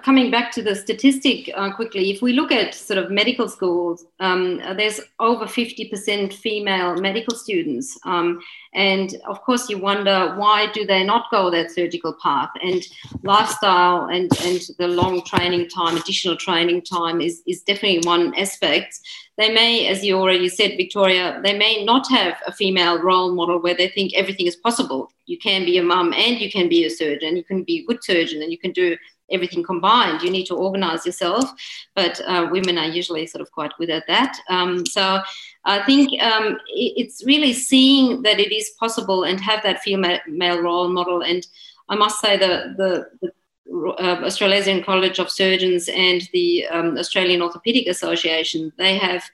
Coming 0.00 0.30
back 0.30 0.50
to 0.52 0.62
the 0.62 0.74
statistic 0.74 1.50
uh, 1.54 1.72
quickly, 1.72 2.10
if 2.10 2.22
we 2.22 2.32
look 2.32 2.50
at 2.50 2.74
sort 2.74 2.98
of 2.98 3.10
medical 3.10 3.48
schools, 3.48 4.04
um, 4.20 4.58
there's 4.76 5.00
over 5.20 5.44
50% 5.44 6.32
female 6.32 6.96
medical 6.96 7.36
students. 7.36 7.98
Um, 8.04 8.40
and 8.74 9.14
of 9.26 9.42
course, 9.42 9.68
you 9.68 9.78
wonder 9.78 10.34
why 10.36 10.70
do 10.72 10.86
they 10.86 11.04
not 11.04 11.30
go 11.30 11.50
that 11.50 11.70
surgical 11.70 12.14
path? 12.22 12.50
And 12.62 12.82
lifestyle 13.22 14.06
and, 14.06 14.30
and 14.44 14.60
the 14.78 14.88
long 14.88 15.22
training 15.22 15.68
time, 15.68 15.96
additional 15.96 16.36
training 16.36 16.82
time 16.82 17.20
is, 17.20 17.42
is 17.46 17.62
definitely 17.62 18.00
one 18.06 18.34
aspect. 18.34 18.98
They 19.36 19.52
may, 19.52 19.88
as 19.88 20.04
you 20.04 20.18
already 20.18 20.48
said, 20.48 20.76
Victoria, 20.76 21.40
they 21.42 21.56
may 21.56 21.84
not 21.84 22.08
have 22.10 22.34
a 22.46 22.52
female 22.52 23.02
role 23.02 23.34
model 23.34 23.60
where 23.60 23.74
they 23.74 23.88
think 23.88 24.14
everything 24.14 24.46
is 24.46 24.56
possible. 24.56 25.10
You 25.26 25.38
can 25.38 25.64
be 25.64 25.78
a 25.78 25.82
mum 25.82 26.12
and 26.12 26.38
you 26.38 26.50
can 26.50 26.68
be 26.68 26.84
a 26.84 26.90
surgeon. 26.90 27.36
You 27.36 27.44
can 27.44 27.62
be 27.62 27.80
a 27.80 27.84
good 27.84 28.04
surgeon 28.04 28.42
and 28.42 28.50
you 28.50 28.58
can 28.58 28.72
do 28.72 28.96
everything 29.32 29.62
combined. 29.62 30.22
You 30.22 30.30
need 30.30 30.46
to 30.46 30.54
organize 30.54 31.04
yourself, 31.06 31.50
but 31.94 32.20
uh, 32.26 32.48
women 32.50 32.78
are 32.78 32.88
usually 32.88 33.26
sort 33.26 33.42
of 33.42 33.50
quite 33.52 33.72
good 33.78 33.90
at 33.90 34.06
that. 34.06 34.36
Um, 34.48 34.84
so 34.86 35.20
I 35.64 35.82
think 35.82 36.20
um, 36.22 36.58
it's 36.68 37.24
really 37.24 37.52
seeing 37.52 38.22
that 38.22 38.40
it 38.40 38.52
is 38.52 38.70
possible 38.78 39.24
and 39.24 39.40
have 39.40 39.62
that 39.62 39.82
female 39.82 40.62
role 40.62 40.88
model. 40.88 41.22
And 41.22 41.46
I 41.88 41.96
must 41.96 42.20
say 42.20 42.36
the 42.36 42.74
the, 42.76 43.06
the 43.20 43.32
uh, 43.72 44.22
Australasian 44.24 44.82
College 44.82 45.18
of 45.18 45.30
Surgeons 45.30 45.88
and 45.88 46.28
the 46.32 46.66
um, 46.66 46.98
Australian 46.98 47.40
Orthopaedic 47.40 47.88
Association, 47.88 48.72
they 48.76 48.98
have 48.98 49.24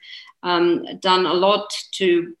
um, 0.43 0.85
done 0.99 1.25
a 1.25 1.33
lot 1.33 1.69
to 1.93 2.35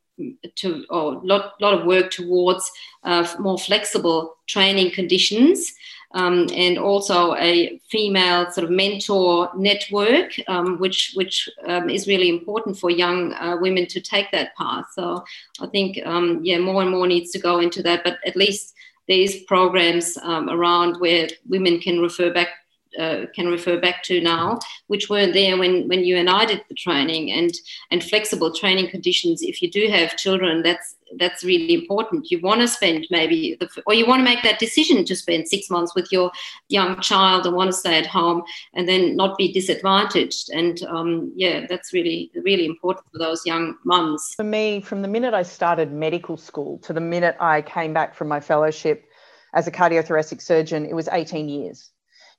to 0.55 0.85
lot 0.89 1.53
lot 1.61 1.73
of 1.73 1.85
work 1.85 2.11
towards 2.11 2.69
uh, 3.03 3.25
more 3.39 3.57
flexible 3.57 4.35
training 4.47 4.91
conditions 4.91 5.73
um, 6.11 6.47
and 6.55 6.77
also 6.77 7.35
a 7.35 7.79
female 7.89 8.49
sort 8.51 8.65
of 8.65 8.71
mentor 8.71 9.49
network, 9.55 10.31
um, 10.47 10.79
which 10.79 11.13
which 11.15 11.49
um, 11.67 11.89
is 11.89 12.07
really 12.07 12.29
important 12.29 12.77
for 12.77 12.89
young 12.89 13.33
uh, 13.33 13.57
women 13.59 13.85
to 13.87 14.01
take 14.01 14.31
that 14.31 14.55
path. 14.55 14.85
So 14.93 15.23
I 15.59 15.67
think 15.67 15.99
um, 16.05 16.39
yeah, 16.43 16.57
more 16.57 16.81
and 16.81 16.91
more 16.91 17.07
needs 17.07 17.31
to 17.31 17.39
go 17.39 17.59
into 17.59 17.83
that. 17.83 18.03
But 18.03 18.17
at 18.25 18.35
least 18.35 18.73
there's 19.07 19.43
programs 19.43 20.17
um, 20.23 20.49
around 20.49 20.99
where 20.99 21.27
women 21.47 21.79
can 21.79 21.99
refer 21.99 22.33
back 22.33 22.49
uh, 22.97 23.25
can 23.35 23.47
refer 23.47 23.79
back 23.79 24.01
to 24.03 24.19
now, 24.19 24.59
which 24.87 25.09
weren't 25.09 25.33
there 25.33 25.57
when, 25.57 25.87
when 25.87 26.03
you 26.03 26.17
and 26.17 26.29
I 26.29 26.45
did 26.45 26.63
the 26.69 26.75
training, 26.75 27.31
and 27.31 27.53
and 27.91 28.03
flexible 28.03 28.51
training 28.51 28.89
conditions. 28.89 29.43
If 29.43 29.61
you 29.61 29.69
do 29.69 29.87
have 29.89 30.17
children, 30.17 30.63
that's 30.63 30.95
that's 31.17 31.43
really 31.43 31.73
important. 31.73 32.29
You 32.31 32.41
want 32.41 32.61
to 32.61 32.67
spend 32.67 33.07
maybe, 33.09 33.57
the, 33.59 33.69
or 33.85 33.93
you 33.93 34.05
want 34.05 34.19
to 34.19 34.23
make 34.23 34.43
that 34.43 34.59
decision 34.59 35.05
to 35.05 35.15
spend 35.15 35.47
six 35.47 35.69
months 35.69 35.95
with 35.95 36.11
your 36.11 36.31
young 36.69 36.99
child 37.01 37.45
and 37.45 37.55
want 37.55 37.69
to 37.69 37.77
stay 37.77 37.97
at 37.97 38.05
home 38.05 38.43
and 38.73 38.87
then 38.87 39.15
not 39.15 39.37
be 39.37 39.51
disadvantaged. 39.51 40.49
And 40.51 40.81
um, 40.83 41.31
yeah, 41.35 41.65
that's 41.67 41.93
really, 41.93 42.31
really 42.35 42.65
important 42.65 43.05
for 43.11 43.17
those 43.17 43.45
young 43.45 43.75
mums. 43.85 44.33
For 44.35 44.43
me, 44.43 44.81
from 44.81 45.01
the 45.01 45.07
minute 45.07 45.33
I 45.33 45.43
started 45.43 45.91
medical 45.91 46.37
school 46.37 46.77
to 46.79 46.93
the 46.93 47.01
minute 47.01 47.35
I 47.39 47.61
came 47.61 47.93
back 47.93 48.15
from 48.15 48.27
my 48.27 48.39
fellowship 48.39 49.05
as 49.53 49.67
a 49.67 49.71
cardiothoracic 49.71 50.41
surgeon, 50.41 50.85
it 50.85 50.93
was 50.93 51.07
18 51.11 51.49
years. 51.49 51.91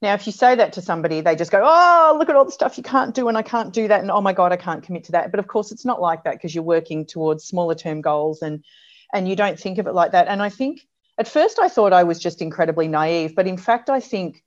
Now, 0.03 0.15
if 0.15 0.27
you 0.27 0.33
say 0.33 0.55
that 0.55 0.73
to 0.75 0.83
somebody, 0.83 1.21
they 1.21 1.37
just 1.37 1.51
go, 1.51 1.61
Oh, 1.63 2.17
look 2.19 2.29
at 2.29 2.37
all 2.37 2.45
the 2.45 2.51
stuff 2.51 2.79
you 2.79 2.83
can't 2.83 3.15
do, 3.15 3.29
and 3.29 3.37
I 3.37 3.43
can't 3.43 3.73
do 3.73 3.89
that. 3.89 4.01
And 4.01 4.11
oh 4.11 4.21
my 4.21 4.33
God, 4.33 4.53
I 4.53 4.57
can't 4.57 4.83
commit 4.83 5.05
to 5.05 5.13
that. 5.13 5.31
But 5.31 5.41
of 5.41 5.47
course, 5.47 5.73
it's 5.73 5.85
not 5.85 6.01
like 6.01 6.25
that 6.25 6.35
because 6.35 6.55
you're 6.55 6.65
working 6.65 7.05
towards 7.07 7.45
smaller 7.45 7.75
term 7.75 8.01
goals 8.01 8.43
and 8.43 8.65
and 9.13 9.29
you 9.29 9.37
don't 9.37 9.59
think 9.59 9.79
of 9.79 9.87
it 9.87 9.93
like 9.93 10.13
that. 10.13 10.29
And 10.29 10.41
I 10.41 10.49
think 10.49 10.87
at 11.19 11.29
first 11.29 11.59
I 11.59 11.69
thought 11.69 11.93
I 11.93 12.05
was 12.05 12.19
just 12.19 12.41
incredibly 12.41 12.89
naive, 12.89 13.35
but 13.35 13.47
in 13.47 13.57
fact, 13.57 13.91
I 13.91 14.01
think 14.01 14.43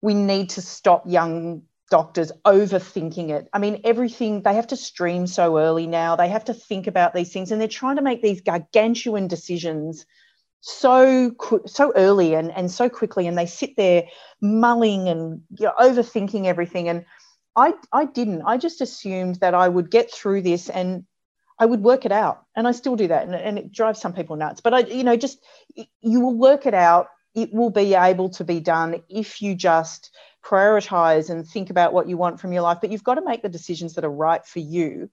we 0.00 0.14
need 0.14 0.50
to 0.50 0.62
stop 0.62 1.04
young 1.06 1.62
doctors 1.90 2.32
overthinking 2.44 3.30
it. 3.30 3.48
I 3.52 3.58
mean, 3.58 3.80
everything 3.84 4.42
they 4.42 4.54
have 4.54 4.68
to 4.68 4.76
stream 4.76 5.26
so 5.26 5.58
early 5.58 5.86
now, 5.86 6.16
they 6.16 6.28
have 6.28 6.46
to 6.46 6.54
think 6.54 6.86
about 6.86 7.14
these 7.14 7.32
things, 7.32 7.52
and 7.52 7.60
they're 7.60 7.68
trying 7.68 7.96
to 7.96 8.02
make 8.02 8.22
these 8.22 8.40
gargantuan 8.40 9.28
decisions 9.28 10.06
so 10.60 11.32
so 11.66 11.92
early 11.94 12.34
and, 12.34 12.50
and 12.52 12.70
so 12.70 12.88
quickly 12.88 13.26
and 13.26 13.38
they 13.38 13.46
sit 13.46 13.76
there 13.76 14.04
mulling 14.40 15.08
and 15.08 15.42
you 15.58 15.66
know, 15.66 15.72
overthinking 15.78 16.46
everything. 16.46 16.88
And 16.88 17.04
I, 17.54 17.74
I 17.92 18.04
didn't. 18.04 18.42
I 18.42 18.58
just 18.58 18.80
assumed 18.80 19.36
that 19.36 19.54
i 19.54 19.68
would 19.68 19.90
get 19.90 20.12
through 20.12 20.42
this 20.42 20.68
and 20.68 21.04
i 21.58 21.66
would 21.66 21.82
work 21.82 22.04
it 22.04 22.12
out. 22.12 22.44
And 22.54 22.66
i 22.66 22.72
still 22.72 22.96
do 22.96 23.08
that 23.08 23.24
and, 23.24 23.34
and 23.34 23.58
it 23.58 23.72
drives 23.72 24.00
some 24.00 24.12
people 24.12 24.36
nuts. 24.36 24.60
But 24.60 24.74
i 24.74 24.78
you 24.80 25.04
know 25.04 25.16
just 25.16 25.38
you 26.00 26.20
will 26.20 26.34
work 26.34 26.66
it 26.66 26.74
out. 26.74 27.08
It 27.34 27.52
will 27.52 27.70
be 27.70 27.94
able 27.94 28.30
to 28.30 28.44
be 28.44 28.60
done 28.60 29.02
if 29.08 29.42
you 29.42 29.54
just 29.54 30.10
prioritize 30.46 31.28
and 31.28 31.46
think 31.46 31.70
about 31.70 31.92
what 31.92 32.08
you 32.08 32.16
want 32.16 32.40
from 32.40 32.52
your 32.52 32.62
life, 32.62 32.78
but 32.80 32.90
you've 32.90 33.04
got 33.04 33.16
to 33.16 33.24
make 33.24 33.42
the 33.42 33.48
decisions 33.48 33.94
that 33.94 34.04
are 34.04 34.10
right 34.10 34.44
for 34.46 34.60
you. 34.60 35.10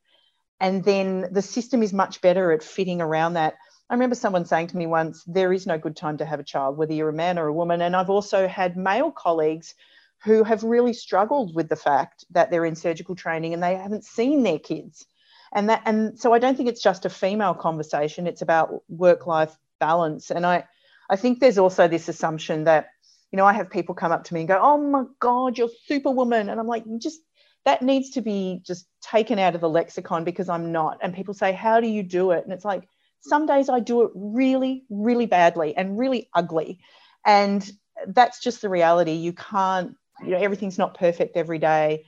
And 0.60 0.84
then 0.84 1.28
the 1.32 1.42
system 1.42 1.82
is 1.82 1.92
much 1.92 2.22
better 2.22 2.52
at 2.52 2.64
fitting 2.64 3.02
around 3.02 3.34
that. 3.34 3.56
I 3.94 3.96
remember 3.96 4.16
someone 4.16 4.46
saying 4.46 4.70
to 4.70 4.78
me 4.78 4.88
once, 4.88 5.24
there 5.26 5.54
is 5.54 5.68
no 5.68 5.78
good 5.78 5.96
time 5.96 6.18
to 6.18 6.26
have 6.26 6.40
a 6.40 6.44
child, 6.44 6.78
whether 6.78 6.94
you're 6.94 7.10
a 7.10 7.14
man 7.14 7.38
or 7.38 7.46
a 7.46 7.54
woman. 7.54 7.80
And 7.80 7.96
I've 7.96 8.10
also 8.10 8.48
had 8.48 8.76
male 8.76 9.12
colleagues 9.12 9.76
who 10.24 10.44
have 10.44 10.64
really 10.64 10.94
struggled 10.94 11.54
with 11.54 11.70
the 11.70 11.76
fact 11.76 12.26
that 12.32 12.50
they're 12.50 12.66
in 12.66 12.76
surgical 12.76 13.14
training 13.14 13.54
and 13.54 13.62
they 13.62 13.76
haven't 13.76 14.04
seen 14.04 14.42
their 14.42 14.58
kids. 14.58 15.06
And 15.54 15.70
that 15.70 15.84
and 15.86 16.20
so 16.20 16.34
I 16.34 16.40
don't 16.40 16.58
think 16.58 16.70
it's 16.70 16.82
just 16.82 17.06
a 17.06 17.10
female 17.12 17.54
conversation, 17.54 18.26
it's 18.26 18.42
about 18.42 18.82
work-life 18.90 19.56
balance. 19.80 20.32
And 20.32 20.44
I 20.44 20.64
I 21.08 21.16
think 21.16 21.40
there's 21.40 21.60
also 21.60 21.88
this 21.88 22.10
assumption 22.10 22.64
that, 22.64 22.88
you 23.32 23.38
know, 23.38 23.46
I 23.46 23.54
have 23.54 23.70
people 23.70 23.94
come 23.94 24.12
up 24.12 24.24
to 24.24 24.34
me 24.34 24.40
and 24.40 24.48
go, 24.48 24.58
Oh 24.60 24.80
my 24.80 25.04
God, 25.20 25.56
you're 25.56 25.70
superwoman. 25.86 26.50
And 26.50 26.60
I'm 26.60 26.66
like, 26.66 26.84
just 26.98 27.22
that 27.64 27.84
needs 27.84 28.10
to 28.12 28.22
be 28.22 28.60
just 28.66 28.88
taken 29.02 29.38
out 29.38 29.54
of 29.54 29.62
the 29.62 29.70
lexicon 29.70 30.24
because 30.24 30.50
I'm 30.50 30.72
not. 30.72 30.98
And 31.04 31.14
people 31.14 31.36
say, 31.36 31.54
How 31.54 31.80
do 31.80 31.88
you 31.88 32.02
do 32.02 32.32
it? 32.32 32.44
And 32.44 32.52
it's 32.52 32.66
like, 32.66 32.88
some 33.24 33.46
days 33.46 33.70
I 33.70 33.80
do 33.80 34.03
it 34.03 34.12
really, 34.13 34.86
really 34.89 35.25
badly 35.25 35.75
and 35.75 35.98
really 35.98 36.30
ugly. 36.34 36.80
And 37.25 37.70
that's 38.08 38.39
just 38.39 38.62
the 38.62 38.70
reality. 38.70 39.13
You 39.13 39.34
can't 39.34 39.96
you 40.22 40.32
know 40.32 40.38
everything's 40.38 40.77
not 40.77 40.98
perfect 40.98 41.38
every 41.38 41.60
day. 41.60 42.06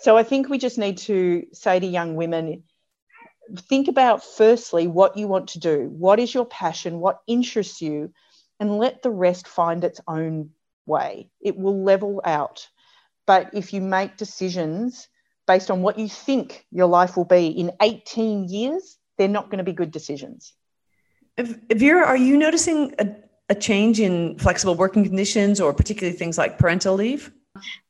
So 0.00 0.16
i 0.16 0.22
think 0.22 0.48
we 0.48 0.58
just 0.58 0.78
need 0.78 0.98
to 0.98 1.44
say 1.52 1.80
to 1.80 1.86
young 1.86 2.14
women 2.14 2.62
think 3.56 3.88
about 3.88 4.22
firstly 4.22 4.86
what 4.86 5.16
you 5.16 5.26
want 5.26 5.48
to 5.50 5.58
do. 5.58 5.88
What 5.90 6.20
is 6.20 6.34
your 6.34 6.44
passion? 6.44 7.00
What 7.00 7.20
interests 7.26 7.80
you? 7.80 8.12
And 8.60 8.78
let 8.78 9.02
the 9.02 9.10
rest 9.10 9.48
find 9.48 9.82
its 9.84 10.00
own 10.06 10.50
way. 10.84 11.30
It 11.40 11.56
will 11.56 11.82
level 11.82 12.20
out. 12.24 12.68
But 13.26 13.50
if 13.54 13.72
you 13.72 13.80
make 13.80 14.16
decisions 14.18 15.08
based 15.46 15.70
on 15.70 15.82
what 15.82 15.98
you 15.98 16.08
think 16.08 16.66
your 16.70 16.88
life 16.88 17.16
will 17.16 17.24
be 17.24 17.46
in 17.46 17.72
18 17.80 18.48
years 18.48 18.97
they're 19.18 19.28
not 19.28 19.46
going 19.46 19.58
to 19.58 19.64
be 19.64 19.72
good 19.72 19.90
decisions. 19.90 20.54
Vera 21.38 22.06
are 22.06 22.16
you 22.16 22.36
noticing 22.36 22.94
a, 22.98 23.08
a 23.48 23.54
change 23.54 24.00
in 24.00 24.38
flexible 24.38 24.74
working 24.74 25.04
conditions 25.04 25.60
or 25.60 25.72
particularly 25.72 26.16
things 26.16 26.38
like 26.38 26.58
parental 26.58 26.94
leave? 26.94 27.32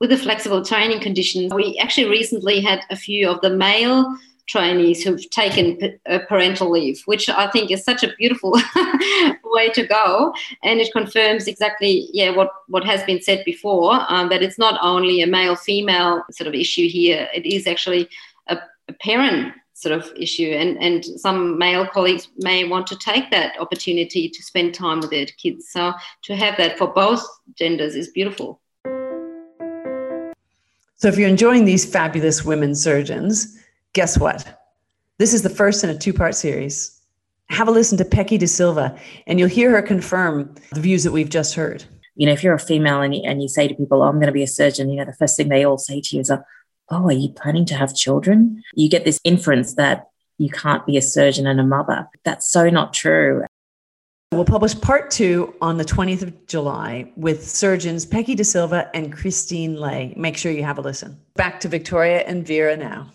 With 0.00 0.11
the 0.11 0.18
flexible 0.18 0.64
training 0.64 1.00
conditions, 1.00 1.52
we 1.52 1.78
actually 1.78 2.08
recently 2.08 2.61
had 2.61 2.80
a 2.90 2.97
few 2.97 3.28
of 3.28 3.40
the 3.40 3.50
male 3.50 4.16
trainees 4.49 5.04
who've 5.04 5.28
taken 5.30 5.99
parental 6.26 6.70
leave, 6.70 7.02
which 7.04 7.28
I 7.28 7.50
think 7.50 7.70
is 7.70 7.85
such 7.85 8.02
a 8.02 8.14
beautiful 8.16 8.52
way 9.44 9.68
to 9.70 9.87
go, 9.87 10.32
and 10.62 10.80
it 10.80 10.90
confirms 10.92 11.47
exactly 11.47 12.08
yeah 12.12 12.30
what 12.30 12.50
what 12.66 12.85
has 12.85 13.02
been 13.04 13.20
said 13.20 13.44
before 13.44 14.00
um, 14.08 14.30
that 14.30 14.42
it's 14.42 14.58
not 14.58 14.78
only 14.82 15.20
a 15.20 15.26
male 15.26 15.54
female 15.54 16.25
sort 16.30 16.49
of 16.49 16.54
issue 16.54 16.88
here; 16.88 17.28
it 17.35 17.44
is 17.44 17.66
actually 17.66 18.08
a, 18.47 18.58
a 18.88 18.92
parent 18.94 19.52
sort 19.78 19.94
of 19.99 20.12
issue, 20.16 20.50
and 20.50 20.76
and 20.82 21.04
some 21.04 21.56
male 21.56 21.87
colleagues 21.87 22.28
may 22.38 22.64
want 22.64 22.87
to 22.88 22.97
take 22.97 23.30
that 23.30 23.58
opportunity 23.61 24.28
to 24.28 24.42
spend 24.42 24.75
time 24.75 25.00
with 25.00 25.11
their 25.11 25.26
kids. 25.26 25.70
So 25.70 25.92
to 26.23 26.37
have 26.37 26.56
that 26.56 26.76
for 26.76 26.88
both 26.88 27.23
genders 27.56 27.94
is 27.94 28.08
beautiful. 28.08 28.61
So, 30.97 31.06
if 31.06 31.16
you're 31.16 31.28
enjoying 31.28 31.64
these 31.64 31.85
fabulous 31.85 32.44
women 32.44 32.75
surgeons, 32.75 33.56
guess 33.92 34.18
what? 34.18 34.61
This 35.18 35.32
is 35.32 35.42
the 35.42 35.50
first 35.50 35.85
in 35.85 35.90
a 35.90 35.99
two 35.99 36.12
part 36.12 36.35
series. 36.35 37.00
Have 37.50 37.68
a 37.68 37.70
listen 37.70 37.97
to 37.99 38.04
Pecky 38.04 38.37
De 38.37 38.49
Silva, 38.49 38.99
and 39.28 39.38
you'll 39.38 39.49
hear 39.49 39.70
her 39.70 39.80
confirm 39.80 40.54
the 40.73 40.80
views 40.80 41.04
that 41.04 41.12
we've 41.12 41.30
just 41.30 41.54
heard. 41.54 41.85
You 42.16 42.26
know, 42.26 42.32
if 42.32 42.42
you're 42.42 42.54
a 42.54 42.58
female 42.58 43.00
and 43.00 43.14
you, 43.14 43.23
and 43.25 43.40
you 43.40 43.49
say 43.49 43.68
to 43.68 43.75
people, 43.76 44.02
oh, 44.02 44.08
I'm 44.08 44.16
going 44.16 44.26
to 44.26 44.32
be 44.32 44.42
a 44.42 44.49
surgeon, 44.49 44.90
you 44.90 44.97
know, 44.97 45.04
the 45.04 45.12
first 45.12 45.37
thing 45.37 45.49
they 45.49 45.64
all 45.64 45.78
say 45.78 46.00
to 46.00 46.16
you 46.16 46.20
is, 46.20 46.32
oh, 46.32 46.42
Oh, 46.90 47.04
are 47.04 47.12
you 47.12 47.28
planning 47.28 47.66
to 47.66 47.75
have 47.75 47.95
children? 47.95 48.62
You 48.75 48.88
get 48.88 49.04
this 49.04 49.21
inference 49.23 49.75
that 49.75 50.09
you 50.38 50.49
can't 50.49 50.87
be 50.87 50.97
a 50.97 51.02
surgeon 51.02 51.47
and 51.47 51.61
a 51.61 51.64
mother. 51.64 52.09
That's 52.25 52.49
so 52.49 52.71
not 52.71 52.95
true. 52.95 53.45
We'll 54.33 54.45
publish 54.45 54.78
part 54.80 55.11
two 55.11 55.54
on 55.61 55.78
the 55.78 55.85
20th 55.85 56.23
of 56.23 56.47
July 56.47 57.12
with 57.16 57.47
surgeons 57.47 58.07
Pecky 58.07 58.37
De 58.37 58.45
Silva 58.45 58.90
and 58.95 59.12
Christine 59.12 59.76
Lay. 59.76 60.14
Make 60.16 60.37
sure 60.37 60.52
you 60.52 60.64
have 60.64 60.78
a 60.78 60.83
listen. 60.83 61.18
Back 61.35 61.61
to 61.61 61.68
Victoria 61.68 62.21
and 62.21 62.47
Vera 62.47 62.76
now. 62.76 63.11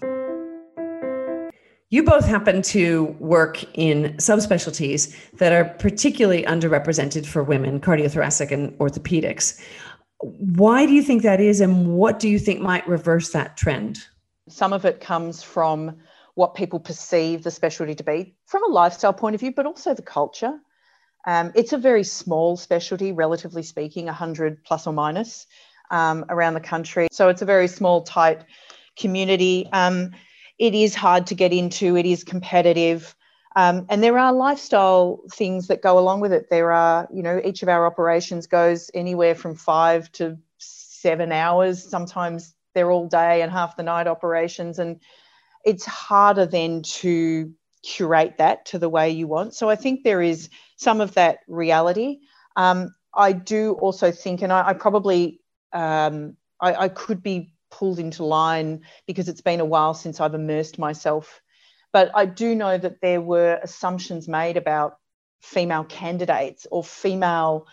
You 1.90 2.02
both 2.02 2.26
happen 2.26 2.64
to 2.64 3.16
work 3.20 3.64
in 3.76 4.16
subspecialties 4.18 5.16
that 5.34 5.54
are 5.54 5.66
particularly 5.66 6.42
underrepresented 6.44 7.28
for 7.28 7.44
women, 7.44 7.80
cardiothoracic 7.80 8.50
and 8.50 8.72
orthopedics. 8.80 9.64
Why 10.24 10.86
do 10.86 10.94
you 10.94 11.04
think 11.04 11.24
that 11.24 11.42
is, 11.42 11.62
and 11.62 11.96
what 11.96 12.20
do 12.20 12.30
you 12.30 12.40
think 12.40 12.62
might 12.62 12.88
reverse 12.88 13.32
that 13.32 13.58
trend? 13.58 14.00
Some 14.48 14.74
of 14.74 14.86
it 14.86 15.00
comes 15.00 15.44
from 15.44 15.98
what 16.36 16.56
people 16.56 16.80
perceive 16.80 17.44
the 17.44 17.52
specialty 17.52 17.94
to 17.96 18.04
be 18.04 18.34
from 18.46 18.64
a 18.64 18.74
lifestyle 18.74 19.14
point 19.14 19.36
of 19.36 19.42
view, 19.42 19.54
but 19.54 19.66
also 19.66 19.94
the 19.94 20.02
culture. 20.02 20.60
Um, 21.26 21.52
it's 21.56 21.74
a 21.74 21.78
very 21.78 22.04
small 22.04 22.58
specialty, 22.58 23.12
relatively 23.12 23.64
speaking, 23.64 24.06
100 24.06 24.64
plus 24.64 24.88
or 24.88 24.94
minus 24.94 25.48
um, 25.92 26.26
around 26.30 26.56
the 26.56 26.60
country. 26.60 27.08
So 27.12 27.30
it's 27.30 27.42
a 27.42 27.46
very 27.46 27.68
small, 27.68 28.02
tight 28.02 28.44
community. 28.98 29.70
Um, 29.72 30.12
it 30.60 30.76
is 30.76 30.96
hard 30.96 31.28
to 31.28 31.36
get 31.36 31.54
into, 31.54 31.98
it 31.98 32.06
is 32.06 32.24
competitive. 32.24 33.16
Um, 33.56 33.86
and 33.90 34.04
there 34.04 34.18
are 34.18 34.34
lifestyle 34.34 35.22
things 35.32 35.68
that 35.68 35.82
go 35.82 36.00
along 36.00 36.22
with 36.22 36.34
it. 36.34 36.50
There 36.50 36.72
are, 36.72 37.08
you 37.14 37.22
know, 37.22 37.40
each 37.44 37.62
of 37.62 37.70
our 37.70 37.86
operations 37.86 38.48
goes 38.48 38.90
anywhere 38.94 39.36
from 39.36 39.56
five 39.56 40.12
to 40.14 40.38
seven 40.58 41.32
hours. 41.32 41.84
Sometimes 41.84 42.56
they're 42.74 42.90
all 42.90 43.08
day 43.08 43.42
and 43.42 43.52
half 43.52 43.78
the 43.78 43.84
night 43.84 44.08
operations. 44.08 44.80
And 44.80 45.00
it's 45.64 45.86
harder 45.86 46.46
then 46.46 46.82
to 46.82 47.54
curate 47.84 48.38
that 48.38 48.66
to 48.66 48.80
the 48.80 48.90
way 48.90 49.10
you 49.10 49.28
want. 49.28 49.54
So 49.54 49.70
I 49.70 49.76
think 49.76 50.04
there 50.04 50.22
is 50.22 50.50
some 50.78 51.02
of 51.02 51.14
that 51.14 51.40
reality. 51.48 52.20
Um, 52.56 52.96
I 53.14 53.34
do 53.34 53.74
also 53.74 54.12
think, 54.12 54.42
and 54.42 54.52
I, 54.52 54.70
I 54.70 54.74
probably 54.74 55.42
um, 55.74 56.38
I, 56.60 56.76
I, 56.76 56.88
could 56.88 57.22
be 57.24 57.54
pulled 57.72 58.00
into 58.00 58.24
line 58.24 58.82
because 59.08 59.28
it's 59.28 59.42
been 59.42 59.60
a 59.60 59.66
while 59.66 59.94
since 59.94 60.20
I've 60.20 60.36
immersed 60.36 60.78
myself. 60.78 61.42
But 61.94 62.12
I 62.16 62.26
do 62.26 62.56
know 62.56 62.78
that 62.78 63.00
there 63.02 63.22
were 63.22 63.60
assumptions 63.62 64.28
made 64.28 64.58
about 64.58 64.98
female 65.42 65.86
candidates 65.86 66.68
or 66.72 66.84
female 66.84 67.68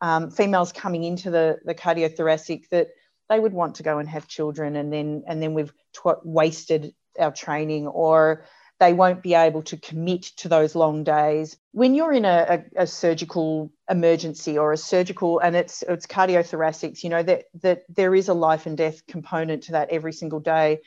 um, 0.00 0.30
females 0.30 0.72
coming 0.72 1.04
into 1.04 1.30
the, 1.30 1.58
the 1.64 1.74
cardiothoracic 1.74 2.68
that 2.70 2.88
they 3.28 3.38
would 3.38 3.52
want 3.52 3.76
to 3.76 3.82
go 3.82 3.98
and 3.98 4.08
have 4.08 4.28
children, 4.28 4.76
and 4.76 4.92
then 4.92 5.22
and 5.26 5.42
then 5.42 5.54
we've 5.54 5.72
tw- 5.94 6.24
wasted 6.24 6.94
our 7.18 7.32
training 7.32 7.86
or 7.86 8.44
they 8.80 8.92
won't 8.92 9.22
be 9.22 9.34
able 9.34 9.62
to 9.62 9.76
commit 9.76 10.22
to 10.22 10.48
those 10.48 10.74
long 10.74 11.04
days. 11.04 11.56
When 11.70 11.94
you're 11.94 12.12
in 12.12 12.24
a, 12.24 12.64
a, 12.76 12.82
a 12.82 12.86
surgical 12.86 13.72
emergency 13.88 14.58
or 14.58 14.72
a 14.72 14.76
surgical, 14.76 15.38
and 15.38 15.54
it's 15.54 15.82
it's 15.82 16.06
cardiothoracics, 16.06 17.04
you 17.04 17.10
know 17.10 17.22
that 17.22 17.44
that 17.62 17.84
there 17.88 18.14
is 18.14 18.28
a 18.28 18.34
life 18.34 18.66
and 18.66 18.76
death 18.76 19.06
component 19.06 19.62
to 19.64 19.72
that 19.72 19.90
every 19.90 20.12
single 20.12 20.40
day. 20.40 20.80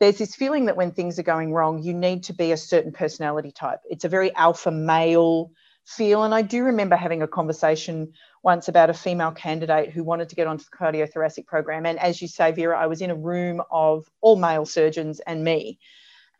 There's 0.00 0.18
this 0.18 0.34
feeling 0.34 0.66
that 0.66 0.76
when 0.76 0.92
things 0.92 1.18
are 1.18 1.24
going 1.24 1.52
wrong, 1.52 1.82
you 1.82 1.92
need 1.92 2.24
to 2.24 2.32
be 2.32 2.52
a 2.52 2.56
certain 2.56 2.92
personality 2.92 3.50
type. 3.50 3.80
It's 3.90 4.04
a 4.04 4.08
very 4.08 4.34
alpha 4.34 4.70
male 4.70 5.50
feel, 5.84 6.22
and 6.22 6.34
I 6.34 6.42
do 6.42 6.64
remember 6.64 6.96
having 6.96 7.22
a 7.22 7.28
conversation 7.28 8.12
once 8.42 8.68
about 8.68 8.90
a 8.90 8.94
female 8.94 9.32
candidate 9.32 9.90
who 9.90 10.04
wanted 10.04 10.28
to 10.28 10.36
get 10.36 10.46
onto 10.46 10.64
the 10.64 10.76
cardiothoracic 10.76 11.46
program. 11.46 11.86
And 11.86 11.98
as 11.98 12.22
you 12.22 12.28
say, 12.28 12.52
Vera, 12.52 12.78
I 12.78 12.86
was 12.86 13.00
in 13.00 13.10
a 13.10 13.16
room 13.16 13.60
of 13.70 14.06
all 14.20 14.36
male 14.36 14.66
surgeons 14.66 15.20
and 15.20 15.42
me 15.42 15.78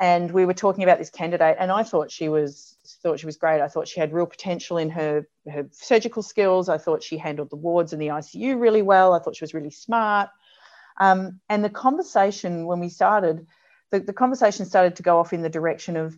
and 0.00 0.30
we 0.30 0.46
were 0.46 0.54
talking 0.54 0.84
about 0.84 0.98
this 0.98 1.10
candidate 1.10 1.56
and 1.58 1.70
i 1.72 1.82
thought 1.82 2.10
she 2.10 2.28
was 2.28 2.76
thought 3.02 3.18
she 3.18 3.26
was 3.26 3.36
great 3.36 3.60
i 3.60 3.68
thought 3.68 3.88
she 3.88 4.00
had 4.00 4.12
real 4.12 4.26
potential 4.26 4.78
in 4.78 4.90
her 4.90 5.26
her 5.50 5.66
surgical 5.72 6.22
skills 6.22 6.68
i 6.68 6.78
thought 6.78 7.02
she 7.02 7.18
handled 7.18 7.50
the 7.50 7.56
wards 7.56 7.92
and 7.92 8.00
the 8.00 8.08
icu 8.08 8.58
really 8.58 8.82
well 8.82 9.12
i 9.12 9.18
thought 9.18 9.36
she 9.36 9.44
was 9.44 9.54
really 9.54 9.70
smart 9.70 10.28
um, 10.98 11.40
and 11.48 11.64
the 11.64 11.70
conversation 11.70 12.66
when 12.66 12.80
we 12.80 12.88
started 12.88 13.46
the, 13.90 14.00
the 14.00 14.12
conversation 14.12 14.66
started 14.66 14.96
to 14.96 15.02
go 15.02 15.18
off 15.18 15.32
in 15.32 15.42
the 15.42 15.48
direction 15.48 15.96
of 15.96 16.16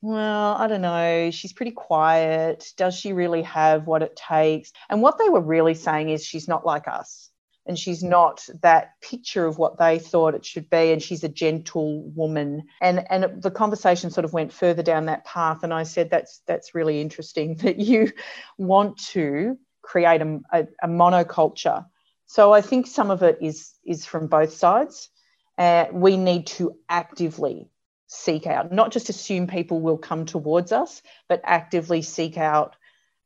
well, 0.00 0.54
I 0.54 0.68
don't 0.68 0.82
know. 0.82 1.30
She's 1.32 1.52
pretty 1.52 1.72
quiet. 1.72 2.72
Does 2.76 2.94
she 2.94 3.12
really 3.12 3.42
have 3.42 3.86
what 3.86 4.02
it 4.02 4.14
takes? 4.14 4.72
And 4.88 5.02
what 5.02 5.18
they 5.18 5.28
were 5.28 5.40
really 5.40 5.74
saying 5.74 6.10
is 6.10 6.24
she's 6.24 6.46
not 6.46 6.64
like 6.64 6.86
us 6.86 7.30
and 7.68 7.78
she's 7.78 8.02
not 8.02 8.44
that 8.62 8.92
picture 9.00 9.46
of 9.46 9.58
what 9.58 9.78
they 9.78 9.98
thought 9.98 10.34
it 10.34 10.44
should 10.44 10.68
be 10.70 10.90
and 10.90 11.02
she's 11.02 11.22
a 11.22 11.28
gentle 11.28 12.02
woman 12.10 12.64
and 12.80 13.04
and 13.10 13.42
the 13.42 13.50
conversation 13.50 14.10
sort 14.10 14.24
of 14.24 14.32
went 14.32 14.52
further 14.52 14.82
down 14.82 15.04
that 15.04 15.24
path 15.24 15.62
and 15.62 15.72
i 15.72 15.82
said 15.82 16.10
that's 16.10 16.40
that's 16.46 16.74
really 16.74 17.00
interesting 17.00 17.54
that 17.62 17.78
you 17.78 18.10
want 18.56 18.98
to 18.98 19.56
create 19.82 20.22
a, 20.22 20.40
a, 20.52 20.66
a 20.82 20.88
monoculture 20.88 21.84
so 22.28 22.52
i 22.52 22.60
think 22.60 22.86
some 22.86 23.10
of 23.10 23.22
it 23.22 23.38
is 23.40 23.74
is 23.84 24.06
from 24.06 24.28
both 24.28 24.52
sides 24.52 25.10
uh, 25.58 25.86
we 25.92 26.16
need 26.16 26.46
to 26.46 26.76
actively 26.88 27.68
seek 28.06 28.46
out 28.46 28.70
not 28.72 28.92
just 28.92 29.08
assume 29.08 29.48
people 29.48 29.80
will 29.80 29.98
come 29.98 30.24
towards 30.24 30.70
us 30.70 31.02
but 31.28 31.40
actively 31.42 32.00
seek 32.00 32.38
out 32.38 32.76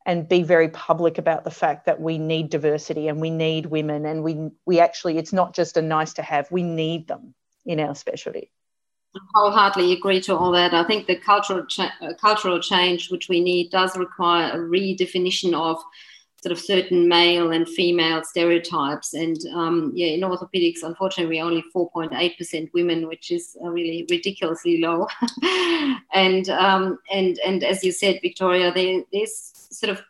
and 0.06 0.28
be 0.28 0.42
very 0.42 0.68
public 0.68 1.18
about 1.18 1.44
the 1.44 1.50
fact 1.50 1.86
that 1.86 2.00
we 2.00 2.18
need 2.18 2.50
diversity 2.50 3.08
and 3.08 3.20
we 3.20 3.30
need 3.30 3.66
women 3.66 4.06
and 4.06 4.24
we 4.24 4.50
we 4.64 4.80
actually 4.80 5.18
it's 5.18 5.32
not 5.32 5.54
just 5.54 5.76
a 5.76 5.82
nice 5.82 6.14
to 6.14 6.22
have 6.22 6.50
we 6.50 6.62
need 6.62 7.06
them 7.06 7.34
in 7.66 7.78
our 7.78 7.94
specialty 7.94 8.50
I 9.14 9.20
wholeheartedly 9.34 9.92
agree 9.92 10.22
to 10.22 10.36
all 10.36 10.52
that. 10.52 10.72
I 10.72 10.84
think 10.84 11.06
the 11.06 11.16
cultural 11.16 11.66
cha- 11.66 11.92
uh, 12.00 12.14
cultural 12.14 12.60
change 12.60 13.10
which 13.10 13.28
we 13.28 13.42
need 13.42 13.70
does 13.70 13.96
require 13.96 14.52
a 14.52 14.56
redefinition 14.56 15.52
of 15.52 15.82
sort 16.42 16.52
of 16.52 16.58
certain 16.58 17.08
male 17.08 17.52
and 17.52 17.68
female 17.68 18.24
stereotypes. 18.24 19.14
And 19.14 19.38
um, 19.54 19.92
yeah, 19.94 20.08
in 20.08 20.20
orthopedics, 20.20 20.82
unfortunately, 20.82 21.36
we're 21.36 21.44
only 21.44 21.64
4.8% 21.74 22.70
women, 22.74 23.06
which 23.06 23.30
is 23.30 23.56
uh, 23.64 23.68
really 23.68 24.06
ridiculously 24.10 24.80
low. 24.80 25.06
and 26.12 26.48
um, 26.48 26.98
and 27.12 27.38
and 27.46 27.62
as 27.62 27.84
you 27.84 27.92
said, 27.92 28.18
Victoria, 28.22 28.72
there, 28.72 29.02
there's 29.12 29.52
sort 29.70 29.90
of 29.90 30.02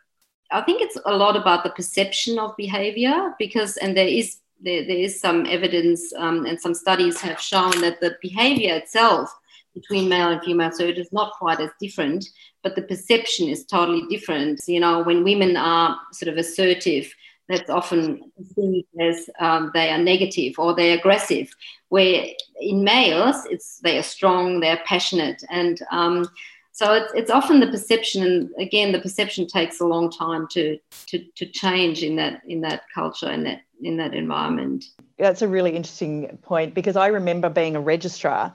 I 0.51 0.61
think 0.61 0.81
it's 0.81 0.97
a 1.05 1.15
lot 1.15 1.35
about 1.35 1.63
the 1.63 1.71
perception 1.71 2.37
of 2.37 2.55
behavior 2.57 3.33
because, 3.39 3.77
and 3.77 3.97
there 3.97 4.07
is 4.07 4.37
there, 4.61 4.85
there 4.85 4.97
is 4.97 5.19
some 5.19 5.45
evidence 5.45 6.13
um, 6.17 6.45
and 6.45 6.59
some 6.59 6.73
studies 6.73 7.19
have 7.21 7.39
shown 7.39 7.81
that 7.81 7.99
the 7.99 8.15
behavior 8.21 8.75
itself 8.75 9.29
between 9.73 10.07
male 10.07 10.29
and 10.29 10.41
female 10.43 10.71
surgeons 10.71 11.07
is 11.07 11.13
not 11.13 11.33
quite 11.33 11.59
as 11.59 11.71
different, 11.81 12.25
but 12.63 12.75
the 12.75 12.81
perception 12.81 13.49
is 13.49 13.65
totally 13.65 14.03
different. 14.09 14.61
You 14.67 14.79
know, 14.79 15.03
when 15.03 15.23
women 15.23 15.57
are 15.57 15.99
sort 16.11 16.29
of 16.29 16.37
assertive, 16.37 17.13
that's 17.49 17.69
often 17.69 18.31
seen 18.55 18.83
as 18.99 19.29
um, 19.39 19.71
they 19.73 19.89
are 19.89 19.97
negative 19.97 20.55
or 20.57 20.73
they're 20.73 20.97
aggressive. 20.97 21.53
Where 21.89 22.25
in 22.59 22.83
males, 22.83 23.45
it's 23.49 23.79
they 23.79 23.97
are 23.97 24.03
strong, 24.03 24.61
they're 24.61 24.81
passionate, 24.85 25.43
and 25.49 25.79
um, 25.91 26.27
so 26.71 26.93
it's, 26.93 27.13
it's 27.13 27.31
often 27.31 27.59
the 27.59 27.67
perception. 27.67 28.23
And 28.23 28.49
again, 28.57 28.93
the 28.93 28.99
perception 28.99 29.45
takes 29.45 29.79
a 29.79 29.85
long 29.85 30.09
time 30.09 30.47
to 30.51 30.79
to, 31.07 31.23
to 31.35 31.45
change 31.45 32.01
in 32.01 32.15
that 32.15 32.41
in 32.47 32.61
that 32.61 32.83
culture 32.93 33.27
and 33.27 33.45
that 33.45 33.61
in 33.81 33.97
that 33.97 34.13
environment. 34.13 34.85
That's 35.19 35.41
a 35.41 35.47
really 35.47 35.75
interesting 35.75 36.39
point 36.41 36.73
because 36.73 36.95
I 36.95 37.07
remember 37.07 37.49
being 37.49 37.75
a 37.75 37.81
registrar 37.81 38.53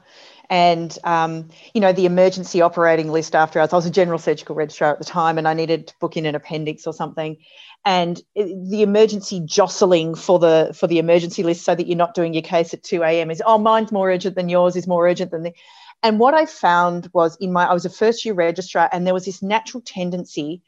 and 0.50 0.96
um, 1.04 1.48
you 1.74 1.80
know 1.80 1.92
the 1.92 2.06
emergency 2.06 2.62
operating 2.62 3.10
list 3.10 3.34
after 3.34 3.60
us. 3.60 3.72
I 3.72 3.76
was 3.76 3.86
a 3.86 3.90
general 3.90 4.18
surgical 4.18 4.54
registrar 4.54 4.92
at 4.92 4.98
the 4.98 5.04
time, 5.04 5.38
and 5.38 5.46
I 5.46 5.54
needed 5.54 5.88
to 5.88 5.94
book 6.00 6.16
in 6.16 6.26
an 6.26 6.34
appendix 6.34 6.86
or 6.86 6.92
something. 6.92 7.36
And 7.84 8.20
the 8.34 8.82
emergency 8.82 9.40
jostling 9.44 10.14
for 10.14 10.38
the 10.38 10.74
for 10.78 10.86
the 10.86 10.98
emergency 10.98 11.42
list 11.42 11.64
so 11.64 11.74
that 11.74 11.86
you're 11.86 11.96
not 11.96 12.14
doing 12.14 12.34
your 12.34 12.42
case 12.42 12.74
at 12.74 12.82
2 12.82 13.02
a.m. 13.02 13.30
is 13.30 13.42
oh 13.46 13.58
mine's 13.58 13.92
more 13.92 14.10
urgent 14.10 14.34
than 14.34 14.48
yours 14.48 14.76
is 14.76 14.86
more 14.86 15.08
urgent 15.08 15.30
than 15.30 15.42
the 15.42 15.52
and 16.02 16.18
what 16.18 16.34
I 16.34 16.46
found 16.46 17.08
was 17.12 17.36
in 17.40 17.52
my 17.52 17.66
I 17.66 17.72
was 17.72 17.84
a 17.84 17.90
first 17.90 18.24
year 18.24 18.34
registrar 18.34 18.88
and 18.92 19.06
there 19.06 19.14
was 19.14 19.24
this 19.24 19.42
natural 19.42 19.80
tendency 19.80 20.62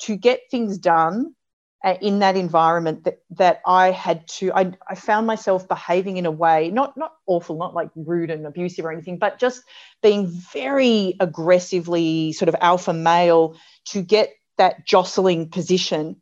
to 0.00 0.16
get 0.16 0.40
things 0.50 0.78
done 0.78 1.34
uh, 1.34 1.41
in 2.00 2.20
that 2.20 2.36
environment 2.36 3.04
that, 3.04 3.22
that 3.30 3.60
I 3.66 3.90
had 3.90 4.26
to, 4.28 4.52
I, 4.52 4.72
I 4.88 4.94
found 4.94 5.26
myself 5.26 5.66
behaving 5.66 6.16
in 6.16 6.26
a 6.26 6.30
way, 6.30 6.70
not, 6.70 6.96
not 6.96 7.12
awful, 7.26 7.56
not 7.56 7.74
like 7.74 7.90
rude 7.96 8.30
and 8.30 8.46
abusive 8.46 8.84
or 8.84 8.92
anything, 8.92 9.18
but 9.18 9.38
just 9.38 9.62
being 10.00 10.28
very 10.28 11.16
aggressively 11.18 12.32
sort 12.32 12.48
of 12.48 12.56
alpha 12.60 12.92
male 12.92 13.56
to 13.86 14.02
get 14.02 14.32
that 14.58 14.86
jostling 14.86 15.48
position. 15.48 16.16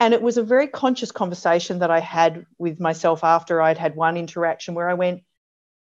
And 0.00 0.12
it 0.12 0.22
was 0.22 0.38
a 0.38 0.42
very 0.42 0.66
conscious 0.66 1.12
conversation 1.12 1.78
that 1.78 1.90
I 1.90 2.00
had 2.00 2.44
with 2.58 2.80
myself 2.80 3.22
after 3.22 3.62
I'd 3.62 3.78
had 3.78 3.94
one 3.94 4.16
interaction 4.16 4.74
where 4.74 4.88
I 4.88 4.94
went, 4.94 5.22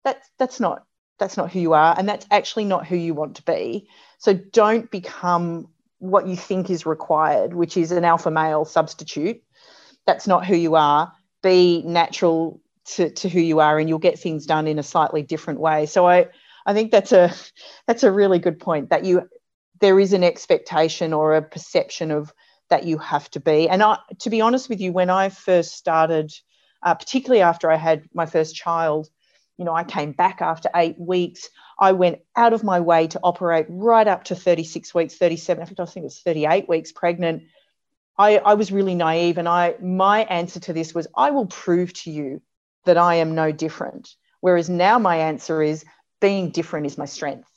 that's, 0.04 0.28
that's 0.40 0.60
not, 0.60 0.84
that's 1.20 1.38
not 1.38 1.52
who 1.52 1.60
you 1.60 1.74
are. 1.74 1.96
And 1.98 2.10
that's 2.10 2.26
actually 2.32 2.66
not 2.66 2.88
who 2.88 2.96
you 2.96 3.14
want 3.14 3.36
to 3.36 3.44
be. 3.44 3.88
So 4.18 4.34
don't 4.34 4.90
become 4.90 5.68
what 6.02 6.28
you 6.28 6.36
think 6.36 6.70
is 6.70 6.86
required, 6.86 7.54
which 7.54 7.78
is 7.78 7.92
an 7.92 8.04
alpha 8.04 8.32
male 8.32 8.66
substitute. 8.66 9.42
That's 10.08 10.28
not 10.28 10.46
who 10.46 10.56
you 10.56 10.76
are. 10.76 11.14
Be 11.44 11.84
natural 11.86 12.60
to, 12.96 13.12
to 13.12 13.30
who 13.30 13.40
you 13.40 13.60
are, 13.60 13.78
and 13.78 13.88
you'll 13.88 14.00
get 14.00 14.20
things 14.20 14.48
done 14.48 14.68
in 14.68 14.80
a 14.80 14.84
slightly 14.84 15.22
different 15.22 15.60
way. 15.60 15.86
So 15.86 16.08
I, 16.08 16.28
I 16.66 16.74
think 16.74 16.92
that's 16.92 17.12
a 17.12 17.32
that's 17.88 18.04
a 18.04 18.12
really 18.12 18.40
good 18.40 18.60
point 18.60 18.90
that 18.90 19.06
you 19.06 19.30
there 19.80 20.00
is 20.00 20.14
an 20.14 20.24
expectation 20.24 21.14
or 21.14 21.36
a 21.36 21.42
perception 21.42 22.10
of 22.12 22.34
that 22.70 22.86
you 22.86 22.98
have 22.98 23.30
to 23.32 23.40
be. 23.40 23.70
And 23.70 23.84
I, 23.84 23.98
to 24.20 24.30
be 24.30 24.42
honest 24.42 24.70
with 24.70 24.82
you, 24.82 24.92
when 24.94 25.10
I 25.10 25.30
first 25.30 25.76
started, 25.76 26.32
uh, 26.84 26.96
particularly 26.96 27.42
after 27.42 27.70
I 27.70 27.76
had 27.76 28.08
my 28.14 28.26
first 28.26 28.56
child, 28.56 29.10
you 29.58 29.66
know, 29.66 29.74
I 29.74 29.84
came 29.84 30.14
back 30.14 30.42
after 30.42 30.70
eight 30.76 31.00
weeks. 31.00 31.50
I 31.82 31.94
went 31.94 32.20
out 32.36 32.54
of 32.54 32.64
my 32.64 32.80
way 32.80 33.08
to 33.08 33.20
operate 33.24 33.66
right 33.68 34.08
up 34.08 34.26
to 34.26 34.36
36 34.36 34.94
weeks, 34.94 35.16
37, 35.16 35.62
I 35.62 35.66
think 35.66 35.80
I 35.80 35.86
think 35.86 36.04
it 36.04 36.06
was 36.06 36.20
38 36.20 36.70
weeks 36.70 36.92
pregnant. 36.92 37.44
I, 38.20 38.38
I 38.38 38.54
was 38.54 38.72
really 38.72 38.94
naive, 38.94 39.40
and 39.40 39.50
I 39.50 39.76
my 39.82 40.24
answer 40.26 40.60
to 40.62 40.74
this 40.74 40.94
was, 40.94 41.08
I 41.18 41.32
will 41.32 41.48
prove 41.48 41.92
to 42.04 42.12
you 42.12 42.42
that 42.86 42.98
I 42.98 43.16
am 43.16 43.34
no 43.34 43.52
different. 43.52 44.16
Whereas 44.42 44.70
now 44.70 45.00
my 45.00 45.18
answer 45.18 45.62
is 45.64 45.84
being 46.20 46.52
different 46.52 46.86
is 46.86 46.98
my 46.98 47.06
strength. 47.06 47.50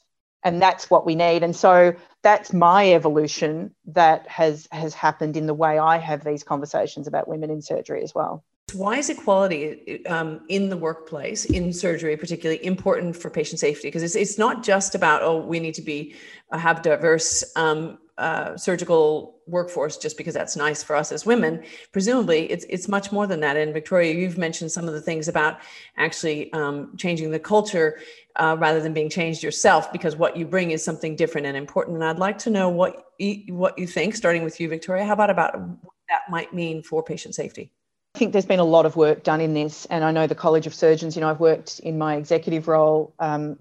And 0.43 0.61
that's 0.61 0.91
what 0.91 1.07
we 1.07 1.15
need. 1.15 1.43
And 1.43 1.57
so 1.57 1.95
that's 2.23 2.53
my 2.53 2.93
evolution 2.93 3.75
that 3.87 4.27
has 4.29 4.69
has 4.73 4.93
happened 4.95 5.37
in 5.37 5.47
the 5.47 5.55
way 5.55 5.79
I 5.79 5.99
have 5.99 6.25
these 6.25 6.45
conversations 6.45 7.07
about 7.07 7.29
women 7.29 7.51
in 7.51 7.63
surgery 7.63 8.03
as 8.03 8.15
well. 8.15 8.45
Why 8.73 8.97
is 8.97 9.09
equality 9.09 10.05
um, 10.07 10.41
in 10.49 10.69
the 10.69 10.77
workplace, 10.77 11.45
in 11.45 11.73
surgery, 11.73 12.17
particularly 12.17 12.65
important 12.65 13.17
for 13.17 13.31
patient 13.31 13.61
safety? 13.61 13.89
Because 13.89 14.03
it's, 14.03 14.17
it's 14.17 14.37
not 14.37 14.65
just 14.65 14.95
about 14.95 15.23
oh 15.23 15.39
we 15.39 15.61
need 15.61 15.75
to 15.75 15.83
be 15.83 16.15
have 16.53 16.83
diverse 16.83 17.45
um, 17.57 17.99
uh, 18.19 18.57
surgical 18.57 19.39
workforce 19.47 19.97
just 19.97 20.17
because 20.17 20.35
that's 20.35 20.57
nice 20.57 20.83
for 20.83 20.97
us 20.97 21.13
as 21.13 21.25
women. 21.25 21.63
Presumably, 21.93 22.51
it's 22.51 22.65
it's 22.69 22.89
much 22.89 23.13
more 23.13 23.29
than 23.29 23.39
that. 23.41 23.57
And 23.57 23.73
Victoria, 23.73 24.13
you've 24.13 24.39
mentioned 24.39 24.73
some 24.73 24.89
of 24.89 24.95
the 24.95 25.01
things 25.01 25.29
about 25.29 25.61
actually 25.97 26.53
um, 26.53 26.97
changing 26.97 27.31
the 27.31 27.39
culture 27.39 28.01
uh, 28.37 28.57
rather 28.59 28.81
than 28.81 28.93
being 28.93 29.11
changed 29.11 29.43
yourself, 29.43 29.93
because 29.93 30.17
what 30.17 30.37
you 30.37 30.47
bring 30.47 30.73
is 30.73 30.83
something 30.83 31.15
different 31.15 31.47
and 31.47 31.57
important. 31.57 31.95
And 31.97 32.05
I'd 32.05 32.19
like 32.19 32.39
to 32.39 32.51
know 32.51 32.69
what 32.71 33.05
what 33.51 33.79
you 33.79 33.87
think, 33.87 34.17
starting 34.17 34.43
with 34.43 34.59
you, 34.59 34.69
Victoria. 34.69 35.05
How 35.05 35.13
about 35.13 35.31
about 35.31 35.61
what 35.61 35.95
that 36.09 36.23
might 36.29 36.53
mean 36.53 36.83
for 36.83 37.05
patient 37.05 37.37
safety? 37.37 37.71
I 38.15 38.19
think 38.21 38.33
there's 38.33 38.47
been 38.47 38.61
a 38.61 38.65
lot 38.65 38.87
of 38.87 38.95
work 38.95 39.25
done 39.25 39.41
in 39.41 39.55
this, 39.55 39.87
and 39.87 40.05
I 40.05 40.13
know 40.13 40.29
the 40.29 40.37
College 40.37 40.69
of 40.69 40.75
Surgeons. 40.75 41.17
You 41.17 41.21
know, 41.21 41.29
I've 41.29 41.41
worked 41.41 41.81
in 41.81 41.99
my 41.99 42.15
executive 42.15 42.69
role, 42.69 43.13
um, 43.19 43.57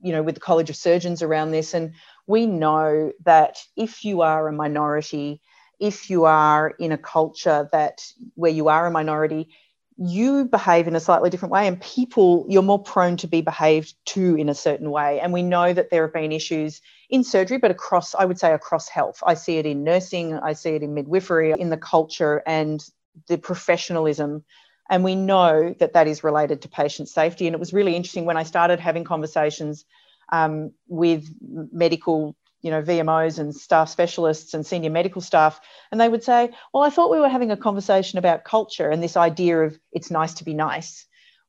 you 0.00 0.12
know, 0.12 0.22
with 0.22 0.34
the 0.34 0.40
College 0.40 0.70
of 0.70 0.76
Surgeons 0.76 1.22
around 1.22 1.50
this, 1.50 1.74
and 1.74 1.92
we 2.26 2.46
know 2.46 3.12
that 3.26 3.58
if 3.76 4.06
you 4.06 4.22
are 4.22 4.48
a 4.48 4.52
minority, 4.52 5.42
if 5.78 6.08
you 6.08 6.24
are 6.24 6.70
in 6.78 6.90
a 6.90 6.96
culture 6.96 7.68
that 7.70 8.02
where 8.34 8.50
you 8.50 8.68
are 8.68 8.86
a 8.86 8.90
minority, 8.90 9.50
you 9.98 10.46
behave 10.46 10.88
in 10.88 10.96
a 10.96 11.00
slightly 11.00 11.28
different 11.28 11.52
way, 11.52 11.68
and 11.68 11.78
people 11.78 12.46
you're 12.48 12.62
more 12.62 12.82
prone 12.82 13.18
to 13.18 13.26
be 13.26 13.42
behaved 13.42 13.92
to 14.06 14.36
in 14.36 14.48
a 14.48 14.54
certain 14.54 14.90
way. 14.90 15.20
And 15.20 15.34
we 15.34 15.42
know 15.42 15.74
that 15.74 15.90
there 15.90 16.04
have 16.04 16.14
been 16.14 16.32
issues 16.32 16.80
in 17.10 17.24
surgery, 17.24 17.58
but 17.58 17.70
across, 17.70 18.14
I 18.14 18.24
would 18.24 18.38
say, 18.38 18.54
across 18.54 18.88
health. 18.88 19.22
I 19.26 19.34
see 19.34 19.58
it 19.58 19.66
in 19.66 19.84
nursing, 19.84 20.32
I 20.32 20.54
see 20.54 20.70
it 20.70 20.82
in 20.82 20.94
midwifery, 20.94 21.52
in 21.52 21.68
the 21.68 21.76
culture 21.76 22.42
and 22.46 22.82
the 23.26 23.38
professionalism. 23.38 24.44
And 24.90 25.04
we 25.04 25.14
know 25.14 25.74
that 25.80 25.92
that 25.92 26.06
is 26.06 26.24
related 26.24 26.62
to 26.62 26.68
patient 26.68 27.08
safety. 27.08 27.46
And 27.46 27.54
it 27.54 27.60
was 27.60 27.72
really 27.72 27.94
interesting 27.94 28.24
when 28.24 28.36
I 28.36 28.42
started 28.42 28.80
having 28.80 29.04
conversations 29.04 29.84
um, 30.32 30.72
with 30.88 31.28
medical, 31.42 32.36
you 32.60 32.70
know, 32.70 32.82
VMOs 32.82 33.38
and 33.38 33.54
staff 33.54 33.88
specialists 33.88 34.54
and 34.54 34.66
senior 34.66 34.90
medical 34.90 35.22
staff, 35.22 35.60
and 35.90 36.00
they 36.00 36.08
would 36.08 36.22
say, 36.22 36.50
"Well, 36.72 36.82
I 36.82 36.90
thought 36.90 37.10
we 37.10 37.20
were 37.20 37.28
having 37.28 37.50
a 37.50 37.56
conversation 37.56 38.18
about 38.18 38.44
culture 38.44 38.90
and 38.90 39.02
this 39.02 39.16
idea 39.16 39.60
of 39.60 39.78
it's 39.92 40.10
nice 40.10 40.34
to 40.34 40.44
be 40.44 40.54
nice." 40.54 41.06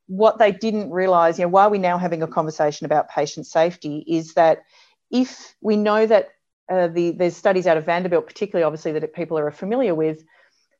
What 0.07 0.39
they 0.39 0.51
didn't 0.51 0.91
realize, 0.91 1.37
you 1.37 1.45
know, 1.45 1.49
why 1.49 1.63
are 1.65 1.69
we 1.69 1.77
now 1.77 1.97
having 1.97 2.23
a 2.23 2.27
conversation 2.27 2.85
about 2.85 3.09
patient 3.09 3.45
safety 3.45 4.03
is 4.07 4.33
that 4.33 4.63
if 5.11 5.55
we 5.61 5.75
know 5.75 6.05
that 6.05 6.29
uh, 6.69 6.87
the, 6.87 7.11
there's 7.11 7.35
studies 7.35 7.67
out 7.67 7.77
of 7.77 7.85
Vanderbilt, 7.85 8.25
particularly 8.25 8.63
obviously 8.63 8.91
that 8.91 9.13
people 9.13 9.37
are 9.37 9.51
familiar 9.51 9.93
with, 9.93 10.23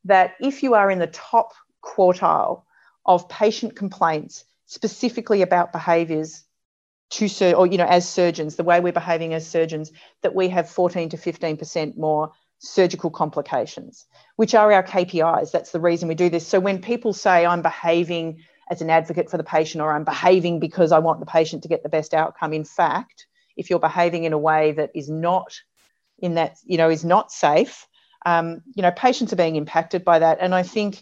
that 0.05 0.35
if 0.39 0.63
you 0.63 0.73
are 0.73 0.89
in 0.89 0.99
the 0.99 1.07
top 1.07 1.53
quartile 1.83 2.63
of 3.05 3.29
patient 3.29 3.75
complaints, 3.75 4.45
specifically 4.65 5.41
about 5.41 5.71
behaviours 5.71 6.43
to 7.09 7.27
sur- 7.27 7.53
or 7.53 7.65
you 7.65 7.77
know 7.77 7.85
as 7.85 8.07
surgeons, 8.07 8.55
the 8.55 8.63
way 8.63 8.79
we're 8.79 8.93
behaving 8.93 9.33
as 9.33 9.47
surgeons, 9.47 9.91
that 10.21 10.35
we 10.35 10.49
have 10.49 10.69
14 10.69 11.09
to 11.09 11.17
15% 11.17 11.97
more 11.97 12.31
surgical 12.59 13.09
complications, 13.09 14.05
which 14.35 14.53
are 14.53 14.71
our 14.71 14.83
KPIs. 14.83 15.51
That's 15.51 15.71
the 15.71 15.79
reason 15.79 16.07
we 16.07 16.15
do 16.15 16.29
this. 16.29 16.45
So 16.45 16.59
when 16.59 16.81
people 16.81 17.13
say 17.13 17.45
I'm 17.45 17.61
behaving 17.61 18.43
as 18.69 18.81
an 18.81 18.89
advocate 18.89 19.31
for 19.31 19.37
the 19.37 19.43
patient 19.43 19.81
or 19.81 19.91
I'm 19.91 20.03
behaving 20.03 20.59
because 20.59 20.91
I 20.91 20.99
want 20.99 21.19
the 21.19 21.25
patient 21.25 21.63
to 21.63 21.69
get 21.69 21.83
the 21.83 21.89
best 21.89 22.13
outcome, 22.13 22.53
in 22.53 22.65
fact, 22.65 23.27
if 23.57 23.69
you're 23.69 23.79
behaving 23.79 24.25
in 24.25 24.33
a 24.33 24.37
way 24.37 24.73
that 24.73 24.91
is 24.93 25.09
not 25.09 25.59
in 26.19 26.35
that, 26.35 26.57
you 26.65 26.77
know, 26.77 26.89
is 26.89 27.05
not 27.05 27.31
safe, 27.31 27.87
um, 28.25 28.61
you 28.75 28.81
know, 28.81 28.91
patients 28.91 29.33
are 29.33 29.37
being 29.37 29.55
impacted 29.55 30.03
by 30.03 30.19
that. 30.19 30.39
And 30.41 30.53
I 30.53 30.63
think 30.63 31.01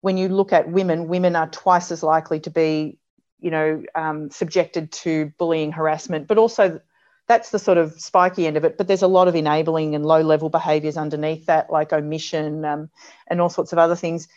when 0.00 0.16
you 0.16 0.28
look 0.28 0.52
at 0.52 0.70
women, 0.70 1.08
women 1.08 1.36
are 1.36 1.48
twice 1.48 1.90
as 1.90 2.02
likely 2.02 2.40
to 2.40 2.50
be, 2.50 2.98
you 3.38 3.50
know, 3.50 3.82
um, 3.94 4.30
subjected 4.30 4.92
to 4.92 5.32
bullying, 5.38 5.72
harassment, 5.72 6.26
but 6.26 6.38
also 6.38 6.80
that's 7.26 7.50
the 7.50 7.58
sort 7.58 7.78
of 7.78 7.92
spiky 8.00 8.46
end 8.46 8.56
of 8.56 8.64
it. 8.64 8.76
But 8.76 8.88
there's 8.88 9.02
a 9.02 9.08
lot 9.08 9.28
of 9.28 9.36
enabling 9.36 9.94
and 9.94 10.04
low 10.04 10.20
level 10.20 10.50
behaviours 10.50 10.96
underneath 10.96 11.46
that, 11.46 11.70
like 11.70 11.92
omission 11.92 12.64
um, 12.64 12.90
and 13.28 13.40
all 13.40 13.48
sorts 13.48 13.72
of 13.72 13.78
other 13.78 13.96
things. 13.96 14.28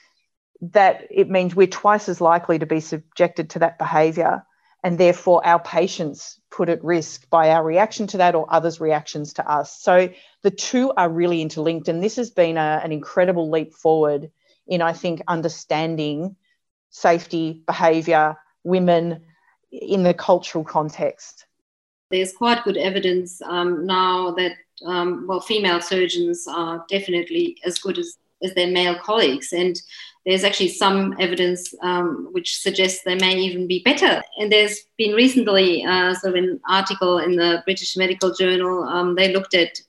That 0.61 1.07
it 1.09 1.29
means 1.29 1.55
we're 1.55 1.67
twice 1.67 2.07
as 2.07 2.21
likely 2.21 2.59
to 2.59 2.65
be 2.65 2.79
subjected 2.79 3.49
to 3.51 3.59
that 3.59 3.77
behaviour, 3.77 4.45
and 4.83 4.97
therefore 4.97 5.45
our 5.45 5.59
patients 5.59 6.39
put 6.51 6.69
at 6.69 6.83
risk 6.83 7.29
by 7.29 7.51
our 7.51 7.63
reaction 7.63 8.05
to 8.07 8.17
that 8.17 8.35
or 8.35 8.45
others' 8.49 8.81
reactions 8.81 9.33
to 9.33 9.49
us. 9.49 9.79
So 9.79 10.09
the 10.41 10.51
two 10.51 10.91
are 10.97 11.09
really 11.09 11.41
interlinked, 11.41 11.87
and 11.87 12.03
this 12.03 12.17
has 12.17 12.31
been 12.31 12.57
a, 12.57 12.81
an 12.83 12.91
incredible 12.91 13.49
leap 13.49 13.73
forward 13.73 14.29
in, 14.67 14.81
I 14.81 14.93
think, 14.93 15.21
understanding 15.27 16.35
safety, 16.89 17.63
behaviour, 17.65 18.37
women 18.63 19.21
in 19.71 20.03
the 20.03 20.13
cultural 20.13 20.63
context. 20.63 21.45
There's 22.11 22.33
quite 22.33 22.63
good 22.63 22.77
evidence 22.77 23.41
um, 23.41 23.85
now 23.87 24.31
that, 24.31 24.51
um, 24.85 25.25
well, 25.27 25.39
female 25.39 25.81
surgeons 25.81 26.45
are 26.47 26.85
definitely 26.87 27.57
as 27.65 27.79
good 27.79 27.97
as, 27.97 28.17
as 28.43 28.53
their 28.53 28.71
male 28.71 28.95
colleagues. 28.95 29.53
And 29.53 29.79
there's 30.25 30.43
actually 30.43 30.69
some 30.69 31.15
evidence 31.19 31.73
um, 31.81 32.29
which 32.31 32.57
suggests 32.57 33.03
they 33.03 33.15
may 33.15 33.37
even 33.37 33.67
be 33.67 33.81
better. 33.83 34.23
And 34.37 34.51
there's 34.51 34.79
been 34.97 35.13
recently 35.15 35.83
uh, 35.85 36.13
sort 36.13 36.37
of 36.37 36.43
an 36.43 36.59
article 36.67 37.19
in 37.19 37.35
the 37.35 37.61
British 37.65 37.97
Medical 37.97 38.33
Journal. 38.33 38.83
Um, 38.83 39.15
they 39.15 39.33
looked 39.33 39.53
at 39.53 39.79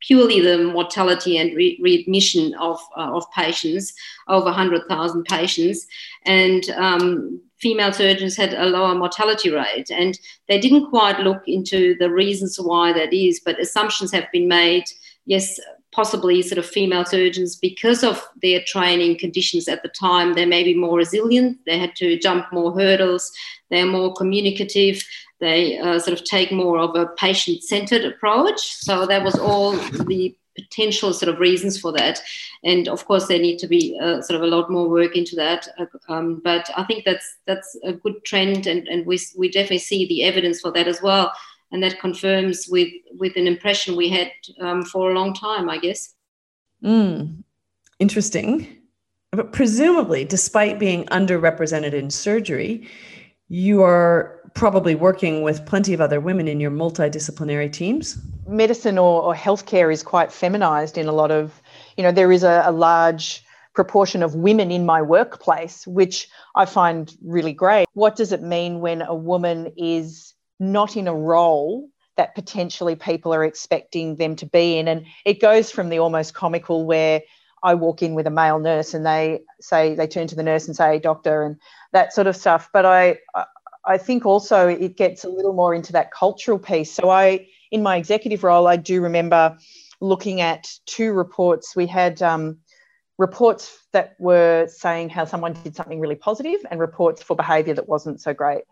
purely 0.00 0.40
the 0.40 0.64
mortality 0.64 1.38
and 1.38 1.54
re- 1.54 1.78
readmission 1.80 2.54
of, 2.54 2.80
uh, 2.96 3.14
of 3.14 3.30
patients, 3.32 3.92
over 4.28 4.46
100,000 4.46 5.24
patients. 5.24 5.86
And 6.24 6.68
um, 6.70 7.40
female 7.60 7.92
surgeons 7.92 8.36
had 8.36 8.54
a 8.54 8.66
lower 8.66 8.94
mortality 8.94 9.50
rate. 9.50 9.90
And 9.90 10.18
they 10.48 10.58
didn't 10.58 10.90
quite 10.90 11.20
look 11.20 11.42
into 11.46 11.96
the 11.98 12.10
reasons 12.10 12.58
why 12.58 12.92
that 12.94 13.12
is, 13.12 13.40
but 13.44 13.60
assumptions 13.60 14.10
have 14.12 14.30
been 14.32 14.48
made. 14.48 14.84
Yes, 15.26 15.60
possibly 15.92 16.42
sort 16.42 16.58
of 16.58 16.66
female 16.66 17.04
surgeons, 17.04 17.54
because 17.54 18.02
of 18.02 18.26
their 18.40 18.62
training 18.66 19.18
conditions 19.18 19.68
at 19.68 19.82
the 19.82 19.88
time, 19.90 20.32
they 20.34 20.46
may 20.46 20.64
be 20.64 20.74
more 20.74 20.96
resilient. 20.96 21.58
They 21.66 21.78
had 21.78 21.94
to 21.96 22.18
jump 22.18 22.52
more 22.52 22.72
hurdles. 22.72 23.30
They're 23.70 23.86
more 23.86 24.14
communicative. 24.14 25.04
They 25.38 25.78
uh, 25.78 25.98
sort 25.98 26.18
of 26.18 26.24
take 26.24 26.52
more 26.52 26.78
of 26.78 26.96
a 26.96 27.06
patient 27.18 27.62
centered 27.62 28.04
approach. 28.04 28.60
So 28.60 29.06
that 29.06 29.24
was 29.24 29.38
all 29.38 29.72
the 29.72 30.34
potential 30.54 31.12
sort 31.14 31.32
of 31.32 31.40
reasons 31.40 31.80
for 31.80 31.92
that. 31.92 32.20
And 32.62 32.88
of 32.88 33.04
course, 33.06 33.26
there 33.26 33.38
need 33.38 33.58
to 33.58 33.66
be 33.66 33.98
uh, 34.00 34.20
sort 34.22 34.36
of 34.36 34.42
a 34.42 34.54
lot 34.54 34.70
more 34.70 34.88
work 34.88 35.16
into 35.16 35.34
that. 35.36 35.66
Um, 36.08 36.40
but 36.44 36.70
I 36.76 36.84
think 36.84 37.04
that's 37.04 37.36
that's 37.46 37.76
a 37.82 37.92
good 37.92 38.24
trend, 38.24 38.66
and, 38.66 38.86
and 38.88 39.06
we, 39.06 39.18
we 39.36 39.50
definitely 39.50 39.78
see 39.78 40.06
the 40.06 40.22
evidence 40.24 40.60
for 40.60 40.70
that 40.72 40.88
as 40.88 41.02
well. 41.02 41.32
And 41.72 41.82
that 41.82 41.98
confirms 42.00 42.66
with 42.68 42.88
with 43.18 43.34
an 43.36 43.46
impression 43.46 43.96
we 43.96 44.08
had 44.08 44.30
um, 44.60 44.84
for 44.84 45.10
a 45.10 45.14
long 45.14 45.34
time, 45.34 45.68
I 45.68 45.78
guess. 45.78 46.14
Mm, 46.84 47.42
interesting. 47.98 48.68
But 49.30 49.52
presumably, 49.52 50.24
despite 50.24 50.78
being 50.78 51.06
underrepresented 51.06 51.94
in 51.94 52.10
surgery, 52.10 52.86
you 53.48 53.82
are 53.82 54.38
probably 54.54 54.94
working 54.94 55.42
with 55.42 55.64
plenty 55.64 55.94
of 55.94 56.00
other 56.00 56.20
women 56.20 56.46
in 56.46 56.60
your 56.60 56.70
multidisciplinary 56.70 57.72
teams. 57.72 58.18
Medicine 58.46 58.98
or, 58.98 59.22
or 59.22 59.34
healthcare 59.34 59.90
is 59.90 60.02
quite 60.02 60.30
feminized 60.30 60.98
in 60.98 61.06
a 61.06 61.12
lot 61.12 61.30
of, 61.30 61.62
you 61.96 62.02
know, 62.02 62.12
there 62.12 62.30
is 62.30 62.42
a, 62.42 62.62
a 62.66 62.72
large 62.72 63.42
proportion 63.74 64.22
of 64.22 64.34
women 64.34 64.70
in 64.70 64.84
my 64.84 65.00
workplace, 65.00 65.86
which 65.86 66.28
I 66.54 66.66
find 66.66 67.16
really 67.24 67.54
great. 67.54 67.86
What 67.94 68.16
does 68.16 68.32
it 68.32 68.42
mean 68.42 68.80
when 68.80 69.00
a 69.00 69.14
woman 69.14 69.72
is 69.76 70.31
not 70.62 70.96
in 70.96 71.08
a 71.08 71.14
role 71.14 71.88
that 72.16 72.34
potentially 72.34 72.94
people 72.94 73.34
are 73.34 73.44
expecting 73.44 74.16
them 74.16 74.36
to 74.36 74.46
be 74.46 74.78
in? 74.78 74.88
And 74.88 75.06
it 75.24 75.40
goes 75.40 75.70
from 75.70 75.88
the 75.88 75.98
almost 75.98 76.34
comical 76.34 76.86
where 76.86 77.22
I 77.62 77.74
walk 77.74 78.02
in 78.02 78.14
with 78.14 78.26
a 78.26 78.30
male 78.30 78.58
nurse 78.58 78.94
and 78.94 79.04
they 79.04 79.40
say, 79.60 79.94
they 79.94 80.06
turn 80.06 80.26
to 80.28 80.34
the 80.34 80.42
nurse 80.42 80.66
and 80.66 80.76
say, 80.76 80.98
doctor, 80.98 81.42
and 81.42 81.56
that 81.92 82.12
sort 82.12 82.26
of 82.26 82.36
stuff. 82.36 82.70
But 82.72 82.86
I, 82.86 83.18
I 83.84 83.98
think 83.98 84.26
also 84.26 84.68
it 84.68 84.96
gets 84.96 85.24
a 85.24 85.28
little 85.28 85.52
more 85.52 85.74
into 85.74 85.92
that 85.92 86.12
cultural 86.12 86.58
piece. 86.58 86.92
So 86.92 87.10
I, 87.10 87.48
in 87.70 87.82
my 87.82 87.96
executive 87.96 88.44
role, 88.44 88.66
I 88.66 88.76
do 88.76 89.00
remember 89.00 89.56
looking 90.00 90.40
at 90.40 90.70
two 90.86 91.12
reports. 91.12 91.76
We 91.76 91.86
had 91.86 92.20
um, 92.22 92.58
reports 93.18 93.78
that 93.92 94.16
were 94.18 94.66
saying 94.68 95.10
how 95.10 95.24
someone 95.24 95.52
did 95.52 95.76
something 95.76 96.00
really 96.00 96.16
positive 96.16 96.60
and 96.70 96.80
reports 96.80 97.22
for 97.22 97.36
behaviour 97.36 97.74
that 97.74 97.88
wasn't 97.88 98.20
so 98.20 98.34
great. 98.34 98.62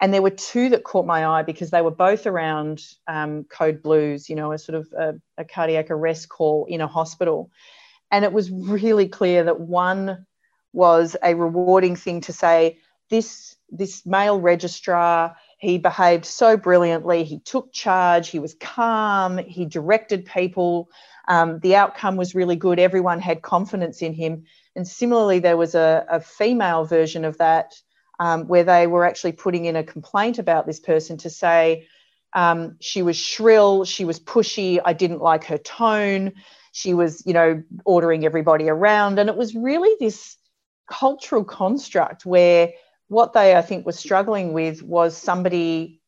And 0.00 0.12
there 0.12 0.22
were 0.22 0.30
two 0.30 0.68
that 0.70 0.84
caught 0.84 1.06
my 1.06 1.26
eye 1.26 1.42
because 1.42 1.70
they 1.70 1.82
were 1.82 1.90
both 1.90 2.26
around 2.26 2.84
um, 3.06 3.44
code 3.44 3.82
blues, 3.82 4.28
you 4.28 4.36
know, 4.36 4.52
a 4.52 4.58
sort 4.58 4.76
of 4.76 4.92
a, 4.98 5.14
a 5.38 5.44
cardiac 5.44 5.90
arrest 5.90 6.28
call 6.28 6.66
in 6.68 6.80
a 6.80 6.86
hospital. 6.86 7.50
And 8.10 8.24
it 8.24 8.32
was 8.32 8.50
really 8.50 9.08
clear 9.08 9.44
that 9.44 9.60
one 9.60 10.26
was 10.72 11.16
a 11.22 11.34
rewarding 11.34 11.96
thing 11.96 12.20
to 12.22 12.32
say, 12.32 12.78
this 13.10 13.56
this 13.70 14.06
male 14.06 14.40
registrar 14.40 15.36
he 15.64 15.78
behaved 15.78 16.26
so 16.26 16.58
brilliantly. 16.58 17.24
He 17.24 17.38
took 17.38 17.72
charge. 17.72 18.28
He 18.28 18.38
was 18.38 18.54
calm. 18.60 19.38
He 19.38 19.64
directed 19.64 20.26
people. 20.26 20.90
Um, 21.26 21.58
the 21.60 21.74
outcome 21.74 22.16
was 22.16 22.34
really 22.34 22.56
good. 22.56 22.78
Everyone 22.78 23.18
had 23.18 23.40
confidence 23.40 24.02
in 24.02 24.12
him. 24.12 24.44
And 24.76 24.86
similarly 24.86 25.38
there 25.38 25.56
was 25.56 25.74
a, 25.74 26.04
a 26.10 26.20
female 26.20 26.84
version 26.84 27.24
of 27.24 27.38
that 27.38 27.80
um, 28.18 28.46
where 28.46 28.64
they 28.64 28.86
were 28.86 29.04
actually 29.04 29.32
putting 29.32 29.64
in 29.64 29.76
a 29.76 29.84
complaint 29.84 30.38
about 30.38 30.66
this 30.66 30.80
person 30.80 31.16
to 31.18 31.30
say 31.30 31.86
um, 32.34 32.76
she 32.80 33.02
was 33.02 33.16
shrill 33.16 33.84
she 33.84 34.04
was 34.04 34.18
pushy 34.18 34.80
i 34.84 34.92
didn't 34.92 35.20
like 35.20 35.44
her 35.44 35.58
tone 35.58 36.32
she 36.72 36.94
was 36.94 37.22
you 37.26 37.32
know 37.32 37.62
ordering 37.84 38.24
everybody 38.24 38.68
around 38.68 39.18
and 39.18 39.28
it 39.28 39.36
was 39.36 39.54
really 39.54 39.94
this 40.00 40.36
cultural 40.88 41.44
construct 41.44 42.26
where 42.26 42.72
what 43.08 43.32
they, 43.32 43.54
I 43.54 43.62
think, 43.62 43.86
were 43.86 43.92
struggling 43.92 44.52
with 44.52 44.82
was 44.82 45.16
somebody 45.16 46.00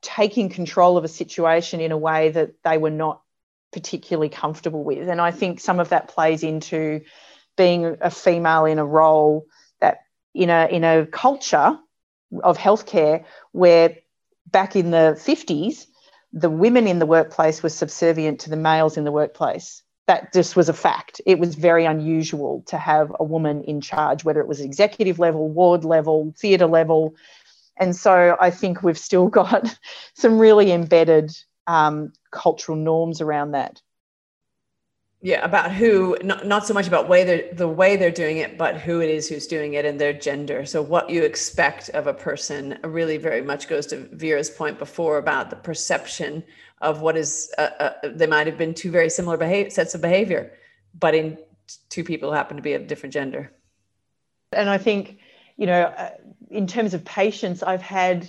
taking 0.00 0.48
control 0.48 0.96
of 0.96 1.04
a 1.04 1.08
situation 1.08 1.80
in 1.80 1.92
a 1.92 1.98
way 1.98 2.30
that 2.30 2.54
they 2.64 2.78
were 2.78 2.90
not 2.90 3.22
particularly 3.72 4.28
comfortable 4.28 4.82
with. 4.82 5.08
And 5.08 5.20
I 5.20 5.30
think 5.30 5.60
some 5.60 5.80
of 5.80 5.90
that 5.90 6.08
plays 6.08 6.42
into 6.42 7.02
being 7.56 7.96
a 8.00 8.10
female 8.10 8.64
in 8.64 8.78
a 8.78 8.84
role 8.84 9.46
in 10.34 10.50
a 10.50 10.66
in 10.66 10.84
a 10.84 11.06
culture 11.06 11.78
of 12.42 12.56
healthcare 12.58 13.24
where 13.52 13.96
back 14.46 14.76
in 14.76 14.90
the 14.90 15.16
50s 15.18 15.86
the 16.32 16.48
women 16.48 16.86
in 16.86 16.98
the 16.98 17.06
workplace 17.06 17.62
were 17.62 17.68
subservient 17.68 18.40
to 18.40 18.50
the 18.50 18.56
males 18.56 18.96
in 18.96 19.04
the 19.04 19.12
workplace 19.12 19.82
that 20.06 20.32
just 20.32 20.56
was 20.56 20.68
a 20.68 20.74
fact. 20.74 21.20
It 21.26 21.38
was 21.38 21.54
very 21.54 21.84
unusual 21.84 22.64
to 22.66 22.76
have 22.76 23.14
a 23.18 23.24
woman 23.24 23.62
in 23.64 23.80
charge, 23.80 24.24
whether 24.24 24.40
it 24.40 24.48
was 24.48 24.60
executive 24.60 25.18
level, 25.18 25.48
ward 25.48 25.84
level, 25.84 26.34
theatre 26.36 26.66
level. 26.66 27.14
And 27.78 27.94
so 27.94 28.36
I 28.40 28.50
think 28.50 28.82
we've 28.82 28.98
still 28.98 29.28
got 29.40 29.78
some 30.14 30.38
really 30.38 30.72
embedded 30.72 31.32
um, 31.66 32.12
cultural 32.30 32.76
norms 32.76 33.20
around 33.20 33.52
that. 33.52 33.80
Yeah, 35.24 35.44
about 35.44 35.70
who, 35.70 36.16
not, 36.24 36.46
not 36.46 36.66
so 36.66 36.74
much 36.74 36.88
about 36.88 37.08
way 37.08 37.48
the 37.52 37.68
way 37.68 37.96
they're 37.96 38.10
doing 38.10 38.38
it, 38.38 38.58
but 38.58 38.76
who 38.76 39.00
it 39.00 39.08
is 39.08 39.28
who's 39.28 39.46
doing 39.46 39.74
it 39.74 39.84
and 39.84 40.00
their 40.00 40.12
gender. 40.12 40.66
So, 40.66 40.82
what 40.82 41.08
you 41.08 41.22
expect 41.22 41.90
of 41.90 42.08
a 42.08 42.12
person 42.12 42.76
really 42.82 43.18
very 43.18 43.40
much 43.40 43.68
goes 43.68 43.86
to 43.86 44.08
Vera's 44.12 44.50
point 44.50 44.80
before 44.80 45.18
about 45.18 45.48
the 45.48 45.54
perception 45.54 46.42
of 46.80 47.02
what 47.02 47.16
is 47.16 47.52
uh, 47.56 47.70
uh, 47.78 47.92
they 48.04 48.26
might 48.26 48.48
have 48.48 48.58
been 48.58 48.74
two 48.74 48.90
very 48.90 49.08
similar 49.08 49.36
behavior, 49.36 49.70
sets 49.70 49.94
of 49.94 50.00
behavior, 50.00 50.54
but 50.98 51.14
in 51.14 51.38
two 51.88 52.02
people 52.02 52.30
who 52.30 52.34
happen 52.34 52.56
to 52.56 52.62
be 52.62 52.72
of 52.72 52.88
different 52.88 53.12
gender. 53.12 53.52
And 54.52 54.68
I 54.68 54.78
think, 54.78 55.18
you 55.56 55.66
know, 55.66 55.82
uh, 55.82 56.10
in 56.50 56.66
terms 56.66 56.94
of 56.94 57.04
patients, 57.04 57.62
I've 57.62 57.80
had 57.80 58.28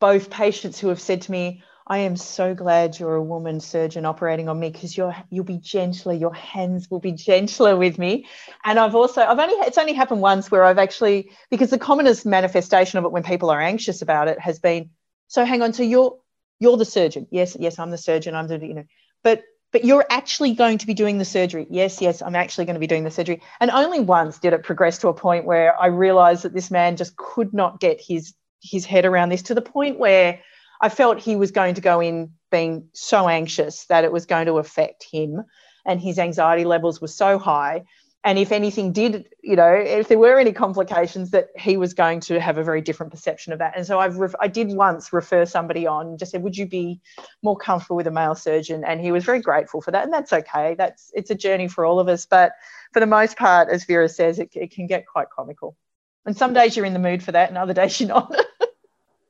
both 0.00 0.28
patients 0.28 0.80
who 0.80 0.88
have 0.88 1.00
said 1.00 1.22
to 1.22 1.30
me, 1.30 1.62
I 1.88 1.98
am 1.98 2.16
so 2.16 2.52
glad 2.52 2.98
you're 2.98 3.14
a 3.14 3.22
woman 3.22 3.60
surgeon 3.60 4.06
operating 4.06 4.48
on 4.48 4.58
me 4.58 4.70
because 4.70 4.96
you're 4.96 5.14
you'll 5.30 5.44
be 5.44 5.58
gentler, 5.58 6.12
your 6.12 6.34
hands 6.34 6.90
will 6.90 6.98
be 6.98 7.12
gentler 7.12 7.76
with 7.76 7.96
me. 7.96 8.26
And 8.64 8.78
I've 8.78 8.96
also 8.96 9.22
I've 9.22 9.38
only 9.38 9.54
it's 9.66 9.78
only 9.78 9.92
happened 9.92 10.20
once 10.20 10.50
where 10.50 10.64
I've 10.64 10.78
actually 10.78 11.30
because 11.48 11.70
the 11.70 11.78
commonest 11.78 12.26
manifestation 12.26 12.98
of 12.98 13.04
it 13.04 13.12
when 13.12 13.22
people 13.22 13.50
are 13.50 13.60
anxious 13.60 14.02
about 14.02 14.26
it 14.26 14.40
has 14.40 14.58
been, 14.58 14.90
so 15.28 15.44
hang 15.44 15.62
on, 15.62 15.72
so 15.72 15.84
you're 15.84 16.18
you're 16.58 16.76
the 16.76 16.84
surgeon. 16.84 17.28
Yes, 17.30 17.56
yes, 17.58 17.78
I'm 17.78 17.90
the 17.90 17.98
surgeon. 17.98 18.34
I'm 18.34 18.48
the, 18.48 18.58
you 18.58 18.74
know, 18.74 18.84
but 19.22 19.44
but 19.70 19.84
you're 19.84 20.06
actually 20.10 20.54
going 20.54 20.78
to 20.78 20.86
be 20.86 20.94
doing 20.94 21.18
the 21.18 21.24
surgery. 21.24 21.68
Yes, 21.70 22.00
yes, 22.00 22.20
I'm 22.20 22.34
actually 22.34 22.64
going 22.64 22.74
to 22.74 22.80
be 22.80 22.86
doing 22.88 23.04
the 23.04 23.10
surgery. 23.12 23.42
And 23.60 23.70
only 23.70 24.00
once 24.00 24.40
did 24.40 24.54
it 24.54 24.64
progress 24.64 24.98
to 24.98 25.08
a 25.08 25.14
point 25.14 25.44
where 25.44 25.80
I 25.80 25.86
realized 25.86 26.42
that 26.42 26.54
this 26.54 26.70
man 26.70 26.96
just 26.96 27.16
could 27.16 27.54
not 27.54 27.78
get 27.78 28.00
his 28.00 28.34
his 28.60 28.84
head 28.84 29.04
around 29.04 29.28
this 29.28 29.42
to 29.42 29.54
the 29.54 29.62
point 29.62 30.00
where 30.00 30.40
I 30.80 30.88
felt 30.88 31.18
he 31.18 31.36
was 31.36 31.50
going 31.50 31.74
to 31.74 31.80
go 31.80 32.00
in 32.00 32.32
being 32.50 32.88
so 32.92 33.28
anxious 33.28 33.84
that 33.86 34.04
it 34.04 34.12
was 34.12 34.26
going 34.26 34.46
to 34.46 34.58
affect 34.58 35.04
him 35.04 35.44
and 35.84 36.00
his 36.00 36.18
anxiety 36.18 36.64
levels 36.64 37.00
were 37.00 37.08
so 37.08 37.38
high. 37.38 37.84
And 38.24 38.40
if 38.40 38.50
anything 38.50 38.92
did 38.92 39.28
you 39.40 39.54
know 39.54 39.72
if 39.72 40.08
there 40.08 40.18
were 40.18 40.36
any 40.36 40.52
complications 40.52 41.30
that 41.30 41.46
he 41.56 41.76
was 41.76 41.94
going 41.94 42.18
to 42.22 42.40
have 42.40 42.58
a 42.58 42.64
very 42.64 42.80
different 42.80 43.12
perception 43.12 43.52
of 43.52 43.60
that. 43.60 43.74
And 43.76 43.86
so 43.86 44.00
i've 44.00 44.18
i 44.40 44.48
did 44.48 44.72
once 44.72 45.12
refer 45.12 45.46
somebody 45.46 45.86
on 45.86 46.18
just 46.18 46.32
said 46.32 46.42
would 46.42 46.56
you 46.56 46.66
be 46.66 47.00
more 47.44 47.56
comfortable 47.56 47.96
with 47.96 48.08
a 48.08 48.10
male 48.10 48.34
surgeon? 48.34 48.82
And 48.84 49.00
he 49.00 49.12
was 49.12 49.22
very 49.22 49.40
grateful 49.40 49.80
for 49.80 49.92
that. 49.92 50.02
And 50.02 50.12
that's 50.12 50.32
okay. 50.32 50.74
That's 50.76 51.12
it's 51.14 51.30
a 51.30 51.36
journey 51.36 51.68
for 51.68 51.84
all 51.84 52.00
of 52.00 52.08
us. 52.08 52.26
But 52.26 52.52
for 52.92 52.98
the 52.98 53.06
most 53.06 53.36
part 53.36 53.68
as 53.68 53.84
vera 53.84 54.08
says 54.08 54.40
it, 54.40 54.50
it 54.54 54.72
can 54.72 54.88
get 54.88 55.06
quite 55.06 55.30
comical. 55.30 55.76
And 56.24 56.36
some 56.36 56.52
days 56.52 56.76
you're 56.76 56.86
in 56.86 56.94
the 56.94 56.98
mood 56.98 57.22
for 57.22 57.30
that 57.30 57.48
and 57.48 57.56
other 57.56 57.74
days 57.80 58.00
you're 58.00 58.08
not. 58.08 58.34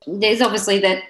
There's 0.07 0.41
obviously 0.41 0.79
that 0.81 1.03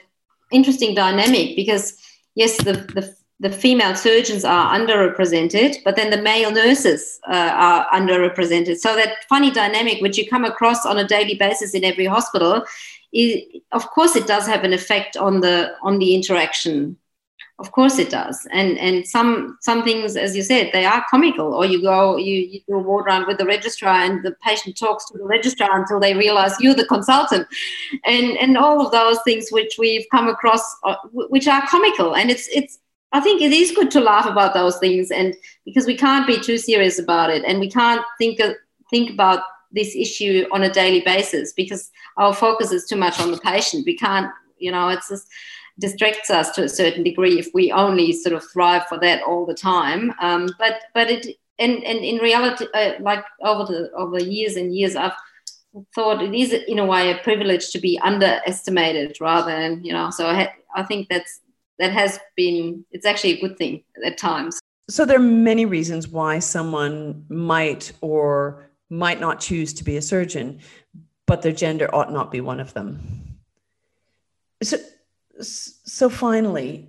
interesting 0.50 0.94
dynamic 0.94 1.56
because 1.56 1.98
yes 2.34 2.56
the, 2.58 2.72
the 2.94 3.16
the 3.38 3.50
female 3.50 3.94
surgeons 3.94 4.44
are 4.44 4.74
underrepresented, 4.74 5.76
but 5.84 5.94
then 5.94 6.10
the 6.10 6.22
male 6.22 6.50
nurses 6.50 7.20
uh, 7.28 7.52
are 7.54 7.86
underrepresented. 7.90 8.78
So 8.78 8.96
that 8.96 9.24
funny 9.28 9.50
dynamic, 9.50 10.00
which 10.00 10.16
you 10.16 10.26
come 10.26 10.44
across 10.44 10.86
on 10.86 10.96
a 10.96 11.06
daily 11.06 11.34
basis 11.34 11.74
in 11.74 11.84
every 11.84 12.06
hospital, 12.06 12.64
is, 13.12 13.42
of 13.72 13.90
course, 13.90 14.16
it 14.16 14.26
does 14.26 14.46
have 14.46 14.64
an 14.64 14.72
effect 14.72 15.16
on 15.16 15.40
the 15.40 15.74
on 15.82 15.98
the 15.98 16.14
interaction. 16.14 16.96
Of 17.58 17.72
course, 17.72 17.98
it 17.98 18.10
does. 18.10 18.46
And 18.52 18.78
and 18.78 19.06
some 19.06 19.56
some 19.62 19.82
things, 19.82 20.14
as 20.14 20.36
you 20.36 20.42
said, 20.42 20.70
they 20.74 20.84
are 20.84 21.02
comical. 21.10 21.54
Or 21.54 21.64
you 21.64 21.80
go, 21.80 22.18
you, 22.18 22.34
you 22.34 22.60
do 22.68 22.74
a 22.74 22.78
ward 22.78 23.06
round 23.06 23.26
with 23.26 23.38
the 23.38 23.46
registrar, 23.46 23.94
and 23.94 24.22
the 24.22 24.36
patient 24.44 24.76
talks 24.76 25.06
to 25.06 25.16
the 25.16 25.24
registrar 25.24 25.80
until 25.80 25.98
they 25.98 26.12
realize 26.12 26.60
you're 26.60 26.74
the 26.74 26.84
consultant, 26.84 27.46
and 28.04 28.36
and 28.36 28.58
all 28.58 28.84
of 28.84 28.92
those 28.92 29.18
things 29.24 29.48
which 29.50 29.76
we've 29.78 30.04
come 30.10 30.28
across, 30.28 30.62
uh, 30.84 30.96
which 31.12 31.48
are 31.48 31.66
comical. 31.66 32.14
And 32.14 32.30
it's 32.30 32.46
it's 32.48 32.78
I 33.12 33.20
think 33.20 33.40
it 33.40 33.52
is 33.52 33.72
good 33.72 33.90
to 33.92 34.00
laugh 34.00 34.26
about 34.26 34.52
those 34.52 34.76
things, 34.78 35.10
and 35.10 35.34
because 35.64 35.86
we 35.86 35.96
can't 35.96 36.26
be 36.26 36.38
too 36.38 36.58
serious 36.58 36.98
about 36.98 37.30
it, 37.30 37.42
and 37.46 37.58
we 37.58 37.70
can't 37.70 38.02
think 38.18 38.38
of, 38.38 38.54
think 38.90 39.10
about 39.10 39.40
this 39.72 39.96
issue 39.96 40.44
on 40.52 40.62
a 40.62 40.72
daily 40.72 41.00
basis 41.00 41.54
because 41.54 41.90
our 42.18 42.34
focus 42.34 42.70
is 42.70 42.84
too 42.84 42.96
much 42.96 43.18
on 43.18 43.30
the 43.30 43.38
patient. 43.38 43.86
We 43.86 43.96
can't, 43.96 44.30
you 44.58 44.70
know, 44.70 44.88
it's 44.88 45.08
just 45.08 45.26
distracts 45.78 46.30
us 46.30 46.50
to 46.52 46.64
a 46.64 46.68
certain 46.68 47.02
degree 47.02 47.38
if 47.38 47.48
we 47.52 47.70
only 47.72 48.12
sort 48.12 48.34
of 48.34 48.44
thrive 48.50 48.86
for 48.88 48.98
that 49.00 49.22
all 49.22 49.46
the 49.46 49.54
time. 49.54 50.12
Um, 50.20 50.48
but 50.58 50.82
but 50.94 51.10
it 51.10 51.38
and 51.58 51.82
and 51.84 51.98
in 51.98 52.18
reality, 52.18 52.66
uh, 52.74 52.92
like 53.00 53.24
over 53.42 53.64
the 53.64 53.90
over 53.92 54.18
years 54.18 54.56
and 54.56 54.74
years, 54.74 54.96
I've 54.96 55.12
thought 55.94 56.22
it 56.22 56.34
is 56.34 56.52
in 56.52 56.78
a 56.78 56.86
way 56.86 57.10
a 57.10 57.18
privilege 57.18 57.70
to 57.70 57.78
be 57.78 57.98
underestimated 58.00 59.16
rather 59.20 59.52
than 59.52 59.84
you 59.84 59.92
know. 59.92 60.10
So 60.10 60.26
I 60.26 60.52
I 60.74 60.82
think 60.82 61.08
that's 61.08 61.40
that 61.78 61.92
has 61.92 62.18
been 62.36 62.84
it's 62.90 63.06
actually 63.06 63.32
a 63.32 63.40
good 63.40 63.56
thing 63.58 63.82
at 64.04 64.18
times 64.18 64.58
so 64.88 65.04
there 65.04 65.16
are 65.16 65.22
many 65.22 65.66
reasons 65.66 66.08
why 66.08 66.38
someone 66.38 67.24
might 67.28 67.92
or 68.00 68.70
might 68.88 69.20
not 69.20 69.40
choose 69.40 69.72
to 69.74 69.84
be 69.84 69.96
a 69.96 70.02
surgeon 70.02 70.60
but 71.26 71.42
their 71.42 71.52
gender 71.52 71.92
ought 71.94 72.12
not 72.12 72.30
be 72.30 72.40
one 72.40 72.60
of 72.60 72.72
them 72.74 73.38
so 74.62 74.76
so 75.40 76.08
finally 76.08 76.88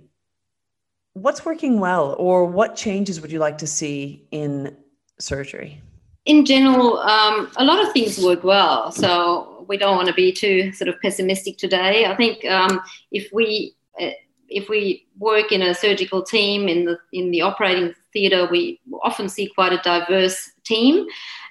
what's 1.14 1.44
working 1.44 1.80
well 1.80 2.14
or 2.18 2.44
what 2.44 2.76
changes 2.76 3.20
would 3.20 3.32
you 3.32 3.38
like 3.38 3.58
to 3.58 3.66
see 3.66 4.26
in 4.30 4.76
surgery 5.18 5.80
in 6.24 6.44
general 6.44 6.98
um, 6.98 7.50
a 7.56 7.64
lot 7.64 7.84
of 7.84 7.92
things 7.92 8.22
work 8.22 8.44
well 8.44 8.90
so 8.92 9.64
we 9.68 9.76
don't 9.76 9.96
want 9.96 10.08
to 10.08 10.14
be 10.14 10.32
too 10.32 10.72
sort 10.72 10.88
of 10.88 10.94
pessimistic 11.00 11.58
today 11.58 12.06
i 12.06 12.14
think 12.14 12.44
um, 12.46 12.80
if 13.10 13.28
we 13.32 13.74
uh, 14.00 14.10
if 14.48 14.68
we 14.68 15.06
work 15.18 15.52
in 15.52 15.62
a 15.62 15.74
surgical 15.74 16.22
team 16.22 16.68
in 16.68 16.84
the 16.84 16.98
in 17.12 17.30
the 17.30 17.42
operating 17.42 17.94
theatre, 18.12 18.48
we 18.50 18.80
often 19.02 19.28
see 19.28 19.50
quite 19.54 19.72
a 19.72 19.80
diverse 19.82 20.50
team, 20.64 21.06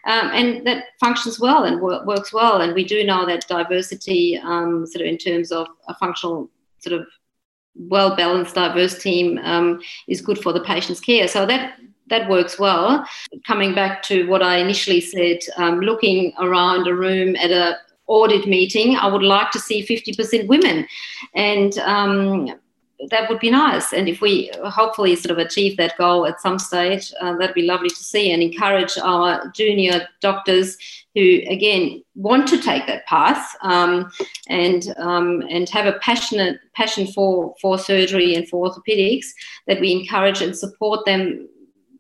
um, 0.05 0.31
and 0.33 0.65
that 0.65 0.86
functions 0.99 1.39
well 1.39 1.63
and 1.63 1.79
wor- 1.79 2.05
works 2.05 2.33
well. 2.33 2.62
And 2.62 2.73
we 2.73 2.83
do 2.83 3.03
know 3.03 3.25
that 3.25 3.47
diversity, 3.47 4.39
um, 4.43 4.86
sort 4.86 5.01
of 5.01 5.07
in 5.07 5.17
terms 5.17 5.51
of 5.51 5.67
a 5.88 5.95
functional 5.95 6.49
sort 6.80 7.00
of 7.00 7.08
well 7.76 8.16
balanced, 8.16 8.56
diverse 8.56 9.02
team, 9.02 9.38
um, 9.40 9.80
is 10.08 10.22
good 10.22 10.40
for 10.40 10.54
the 10.54 10.63
patient's 10.63 11.00
care. 11.00 11.28
So 11.28 11.46
that 11.46 11.76
that 12.10 12.30
works 12.30 12.58
well. 12.58 13.06
Coming 13.46 13.76
back 13.76 14.02
to 14.04 14.28
what 14.28 14.42
I 14.42 14.58
initially 14.58 15.02
said, 15.02 15.40
um, 15.58 15.82
looking 15.82 16.34
around 16.40 16.88
a 16.88 16.96
room 16.96 17.36
at 17.36 17.52
a 17.52 17.78
audit 18.08 18.48
meeting, 18.48 18.96
I 18.96 19.08
would 19.08 19.24
like 19.24 19.52
to 19.52 19.60
see 19.60 19.86
50% 19.86 20.48
women. 20.48 20.88
And 21.36 21.78
um, 21.80 22.58
that 23.10 23.29
would 23.29 23.39
be 23.39 23.51
nice. 23.51 23.93
And 23.93 24.10
if 24.10 24.21
we 24.21 24.51
hopefully 24.63 25.15
sort 25.15 25.31
of 25.31 25.38
achieve 25.38 25.77
that 25.77 25.97
goal 25.97 26.25
at 26.25 26.41
some 26.41 26.57
stage, 26.57 27.13
uh, 27.21 27.36
that'd 27.38 27.53
be 27.53 27.62
lovely 27.62 27.89
to 27.89 27.95
see 27.95 28.31
and 28.31 28.41
encourage 28.41 28.97
our 28.97 29.49
junior 29.49 30.07
doctors 30.19 30.77
who, 31.13 31.41
again, 31.47 32.03
want 32.15 32.47
to 32.47 32.62
take 32.62 32.88
that 32.88 33.05
path 33.05 33.55
um, 33.62 34.12
and 34.49 34.93
um, 34.97 35.41
and 35.49 35.69
have 35.69 35.86
a 35.86 35.99
passionate 35.99 36.60
passion 36.75 37.07
for 37.07 37.53
for 37.62 37.77
surgery 37.77 38.36
and 38.36 38.47
for 38.49 38.67
orthopedics. 38.67 39.27
That 39.67 39.79
we 39.79 39.91
encourage 39.91 40.41
and 40.41 40.57
support 40.57 41.05
them 41.05 41.47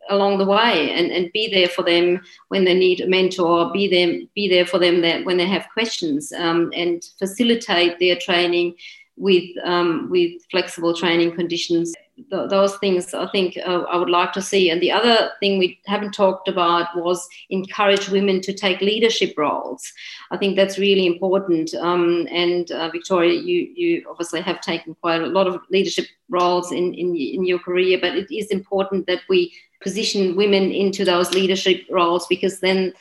along 0.09 0.37
the 0.37 0.45
way 0.45 0.91
and, 0.91 1.11
and 1.11 1.31
be 1.33 1.51
there 1.51 1.67
for 1.67 1.83
them 1.83 2.21
when 2.47 2.63
they 2.63 2.73
need 2.73 3.01
a 3.01 3.07
mentor 3.07 3.69
be 3.73 3.89
them 3.89 4.29
be 4.35 4.47
there 4.47 4.65
for 4.65 4.79
them 4.79 5.01
that 5.01 5.25
when 5.25 5.35
they 5.35 5.45
have 5.45 5.67
questions 5.73 6.31
um, 6.31 6.71
and 6.73 7.09
facilitate 7.19 7.99
their 7.99 8.15
training 8.15 8.73
with 9.17 9.49
um, 9.63 10.07
with 10.09 10.31
flexible 10.49 10.93
training 10.93 11.35
conditions. 11.35 11.93
Th- 12.29 12.49
those 12.49 12.77
things 12.77 13.13
I 13.13 13.27
think 13.27 13.57
uh, 13.57 13.81
I 13.81 13.97
would 13.97 14.09
like 14.09 14.31
to 14.33 14.41
see. 14.41 14.69
And 14.69 14.81
the 14.81 14.91
other 14.91 15.31
thing 15.39 15.57
we 15.57 15.79
haven't 15.85 16.13
talked 16.13 16.47
about 16.47 16.95
was 16.95 17.27
encourage 17.49 18.09
women 18.09 18.41
to 18.41 18.53
take 18.53 18.81
leadership 18.81 19.33
roles. 19.37 19.91
I 20.31 20.37
think 20.37 20.55
that's 20.55 20.79
really 20.79 21.05
important. 21.05 21.73
Um, 21.75 22.27
and 22.31 22.71
uh, 22.71 22.89
Victoria, 22.89 23.33
you 23.33 23.71
you 23.75 24.05
obviously 24.09 24.41
have 24.41 24.61
taken 24.61 24.95
quite 25.01 25.21
a 25.21 25.27
lot 25.27 25.47
of 25.47 25.61
leadership 25.69 26.05
roles 26.29 26.71
in, 26.71 26.93
in 26.93 27.15
in 27.15 27.45
your 27.45 27.59
career, 27.59 27.97
but 27.99 28.15
it 28.15 28.33
is 28.33 28.47
important 28.51 29.07
that 29.07 29.21
we 29.29 29.51
position 29.81 30.35
women 30.35 30.71
into 30.71 31.05
those 31.05 31.33
leadership 31.33 31.85
roles 31.89 32.25
because 32.27 32.59
then 32.59 32.93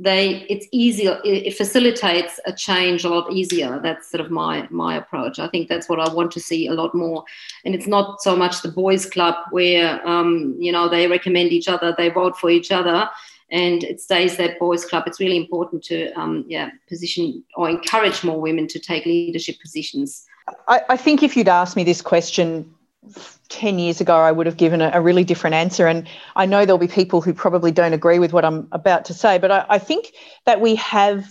they 0.00 0.46
it's 0.48 0.66
easier 0.72 1.20
it 1.24 1.54
facilitates 1.54 2.40
a 2.46 2.52
change 2.52 3.04
a 3.04 3.08
lot 3.08 3.30
easier. 3.30 3.80
That's 3.82 4.10
sort 4.10 4.22
of 4.22 4.30
my 4.30 4.66
my 4.70 4.96
approach. 4.96 5.38
I 5.38 5.48
think 5.48 5.68
that's 5.68 5.88
what 5.88 6.00
i 6.00 6.12
want 6.12 6.32
to 6.32 6.40
see 6.40 6.66
a 6.66 6.72
lot 6.72 6.94
more. 6.94 7.24
And 7.64 7.74
it's 7.74 7.86
not 7.86 8.22
so 8.22 8.34
much 8.34 8.62
the 8.62 8.70
boys 8.70 9.06
club 9.06 9.34
where 9.50 10.06
um, 10.06 10.56
you 10.58 10.72
know 10.72 10.88
they 10.88 11.06
recommend 11.06 11.52
each 11.52 11.68
other 11.68 11.94
they 11.96 12.08
vote 12.08 12.36
for 12.36 12.50
each 12.50 12.72
other 12.72 13.08
and 13.50 13.84
it 13.84 14.00
stays 14.00 14.36
that 14.38 14.58
boys 14.58 14.84
club. 14.86 15.04
It's 15.06 15.20
really 15.20 15.36
important 15.36 15.84
to 15.84 16.12
um, 16.12 16.44
yeah 16.48 16.70
position 16.88 17.44
or 17.56 17.68
encourage 17.68 18.24
more 18.24 18.40
women 18.40 18.66
to 18.68 18.78
take 18.78 19.04
leadership 19.04 19.60
positions. 19.60 20.24
I, 20.68 20.82
I 20.88 20.96
think 20.96 21.22
if 21.22 21.36
you'd 21.36 21.48
asked 21.48 21.76
me 21.76 21.84
this 21.84 22.02
question 22.02 22.74
10 23.48 23.78
years 23.78 24.00
ago, 24.00 24.16
I 24.16 24.32
would 24.32 24.46
have 24.46 24.56
given 24.56 24.80
a, 24.80 24.90
a, 24.94 25.00
really 25.00 25.24
different 25.24 25.54
answer. 25.54 25.86
And 25.86 26.08
I 26.34 26.46
know 26.46 26.64
there'll 26.64 26.78
be 26.78 26.88
people 26.88 27.20
who 27.20 27.34
probably 27.34 27.70
don't 27.70 27.92
agree 27.92 28.18
with 28.18 28.32
what 28.32 28.44
I'm 28.44 28.68
about 28.72 29.04
to 29.06 29.14
say, 29.14 29.38
but 29.38 29.50
I, 29.50 29.66
I 29.68 29.78
think 29.78 30.12
that 30.46 30.60
we 30.60 30.76
have 30.76 31.26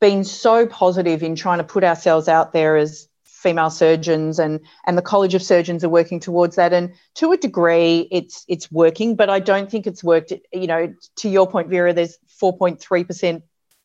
been 0.00 0.24
so 0.24 0.66
positive 0.66 1.22
in 1.22 1.36
trying 1.36 1.58
to 1.58 1.64
put 1.64 1.84
ourselves 1.84 2.28
out 2.28 2.52
there 2.52 2.76
as 2.76 3.08
female 3.24 3.70
surgeons 3.70 4.38
and 4.38 4.58
and 4.86 4.96
the 4.96 5.02
college 5.02 5.34
of 5.34 5.42
surgeons 5.42 5.84
are 5.84 5.90
working 5.90 6.18
towards 6.18 6.56
that 6.56 6.72
and 6.72 6.94
to 7.14 7.30
a 7.30 7.36
degree 7.36 8.08
it's 8.10 8.42
it's 8.48 8.72
working 8.72 9.16
but 9.16 9.28
i 9.28 9.38
don't 9.38 9.70
think 9.70 9.86
it's 9.86 10.02
worked 10.02 10.32
you 10.50 10.66
know 10.66 10.94
to 11.14 11.28
your 11.28 11.46
point 11.46 11.68
vera 11.68 11.92
there's 11.92 12.16
4.3% 12.40 13.42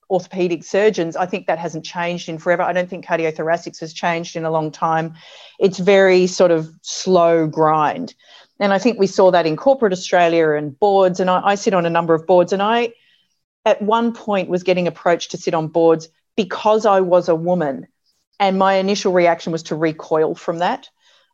orthopedic 0.10 0.64
surgeons, 0.64 1.16
I 1.16 1.26
think 1.26 1.48
that 1.48 1.60
hasn't 1.60 1.86
changed 1.86 2.30
in 2.30 2.38
forever. 2.38 2.64
I 2.64 2.74
don't 2.74 2.90
think 2.90 3.06
cardiothoracics 3.06 3.80
has 3.80 3.94
changed 3.94 4.36
in 4.36 4.46
a 4.46 4.52
long 4.52 4.72
time. 4.72 5.14
It's 5.60 5.78
very 5.78 6.28
sort 6.28 6.52
of 6.52 6.74
slow 6.82 7.48
grind. 7.48 8.16
And 8.60 8.74
I 8.74 8.80
think 8.80 9.00
we 9.00 9.08
saw 9.08 9.32
that 9.32 9.46
in 9.46 9.56
corporate 9.56 9.94
Australia 9.94 10.52
and 10.52 10.78
boards. 10.78 11.20
And 11.20 11.30
I, 11.30 11.42
I 11.46 11.56
sit 11.56 11.74
on 11.74 11.86
a 11.86 11.90
number 11.90 12.14
of 12.14 12.26
boards. 12.26 12.52
And 12.52 12.62
I, 12.62 12.94
at 13.66 13.82
one 13.82 14.14
point, 14.14 14.50
was 14.50 14.64
getting 14.64 14.88
approached 14.88 15.32
to 15.32 15.38
sit 15.38 15.54
on 15.54 15.68
boards 15.68 16.10
because 16.36 16.86
I 16.86 17.02
was 17.02 17.30
a 17.30 17.36
woman. 17.36 17.88
And 18.40 18.58
my 18.58 18.76
initial 18.76 19.14
reaction 19.14 19.52
was 19.52 19.64
to 19.64 19.76
recoil 19.76 20.36
from 20.36 20.60
that. 20.60 20.90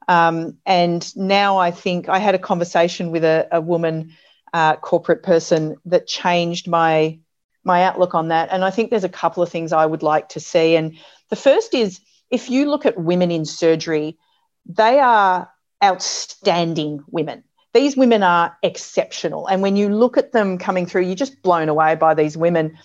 Um, 0.08 0.58
and 0.66 1.16
now 1.16 1.58
I 1.58 1.72
think 1.72 2.10
I 2.10 2.20
had 2.20 2.36
a 2.36 2.40
conversation 2.40 3.12
with 3.12 3.24
a, 3.24 3.48
a 3.52 3.62
woman 3.62 4.14
uh, 4.54 4.76
corporate 4.76 5.24
person 5.24 5.78
that 5.86 6.08
changed 6.08 6.68
my 6.68 7.20
my 7.66 7.84
outlook 7.84 8.16
on 8.16 8.30
that. 8.30 8.50
And 8.52 8.64
I 8.64 8.70
think 8.70 8.90
there's 8.90 9.04
a 9.04 9.10
couple 9.10 9.44
of 9.44 9.50
things 9.50 9.74
I 9.74 9.86
would 9.86 10.04
like 10.04 10.30
to 10.30 10.40
see. 10.40 10.76
And 10.76 10.98
the 11.30 11.36
first 11.36 11.74
is 11.74 12.00
if 12.30 12.50
you 12.50 12.70
look 12.70 12.86
at 12.86 12.98
women 12.98 13.32
in 13.32 13.46
surgery, 13.46 14.18
they 14.66 15.00
are 15.00 15.52
outstanding 15.84 17.04
women. 17.10 17.44
These 17.74 17.98
women 17.98 18.24
are 18.24 18.58
exceptional. 18.64 19.48
And 19.48 19.62
when 19.62 19.76
you 19.76 19.90
look 19.90 20.18
at 20.18 20.32
them 20.32 20.58
coming 20.58 20.86
through, 20.86 21.02
you're 21.02 21.16
just 21.16 21.42
blown 21.42 21.68
away 21.68 21.96
by 21.96 22.14
these 22.14 22.38
women. 22.38 22.78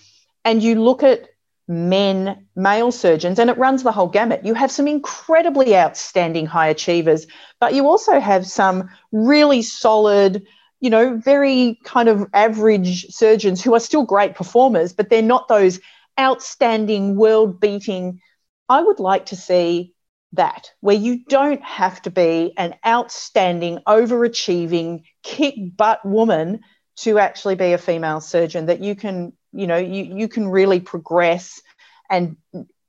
And 0.44 0.62
you 0.62 0.82
look 0.82 1.02
at 1.02 1.28
men, 1.68 2.46
male 2.56 2.90
surgeons, 2.90 3.38
and 3.38 3.48
it 3.48 3.56
runs 3.56 3.84
the 3.84 3.92
whole 3.92 4.08
gamut. 4.08 4.44
You 4.44 4.54
have 4.54 4.72
some 4.72 4.88
incredibly 4.88 5.76
outstanding 5.76 6.44
high 6.44 6.66
achievers, 6.66 7.28
but 7.60 7.74
you 7.74 7.86
also 7.86 8.18
have 8.18 8.44
some 8.46 8.90
really 9.12 9.62
solid, 9.62 10.44
you 10.80 10.90
know, 10.90 11.16
very 11.16 11.78
kind 11.84 12.08
of 12.08 12.26
average 12.32 13.06
surgeons 13.10 13.62
who 13.62 13.74
are 13.74 13.80
still 13.80 14.04
great 14.04 14.34
performers, 14.34 14.92
but 14.92 15.10
they're 15.10 15.22
not 15.22 15.48
those 15.48 15.78
outstanding, 16.18 17.16
world 17.16 17.60
beating. 17.60 18.20
I 18.68 18.82
would 18.82 18.98
like 18.98 19.26
to 19.26 19.36
see 19.36 19.94
that 20.32 20.70
where 20.80 20.96
you 20.96 21.24
don't 21.28 21.62
have 21.62 22.00
to 22.02 22.10
be 22.10 22.54
an 22.56 22.76
outstanding, 22.86 23.80
overachieving, 23.86 25.02
kick 25.22 25.54
butt 25.76 26.04
woman 26.04 26.60
to 26.96 27.18
actually 27.18 27.56
be 27.56 27.72
a 27.72 27.78
female 27.78 28.20
surgeon, 28.20 28.66
that 28.66 28.80
you 28.80 28.94
can, 28.94 29.32
you 29.52 29.66
know, 29.66 29.76
you, 29.76 30.04
you 30.04 30.28
can 30.28 30.48
really 30.48 30.80
progress 30.80 31.60
and 32.08 32.36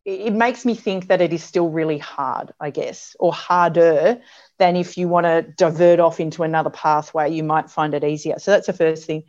it 0.03 0.33
makes 0.33 0.65
me 0.65 0.73
think 0.73 1.07
that 1.07 1.21
it 1.21 1.31
is 1.31 1.43
still 1.43 1.69
really 1.69 1.99
hard, 1.99 2.53
I 2.59 2.71
guess, 2.71 3.15
or 3.19 3.31
harder 3.31 4.19
than 4.61 4.75
if 4.75 4.95
you 4.95 5.07
want 5.07 5.25
to 5.25 5.41
divert 5.57 5.99
off 5.99 6.19
into 6.19 6.43
another 6.43 6.69
pathway, 6.69 7.31
you 7.31 7.43
might 7.43 7.71
find 7.71 7.95
it 7.95 8.03
easier. 8.03 8.37
So 8.37 8.51
that's 8.51 8.67
the 8.67 8.73
first 8.73 9.07
thing. 9.07 9.23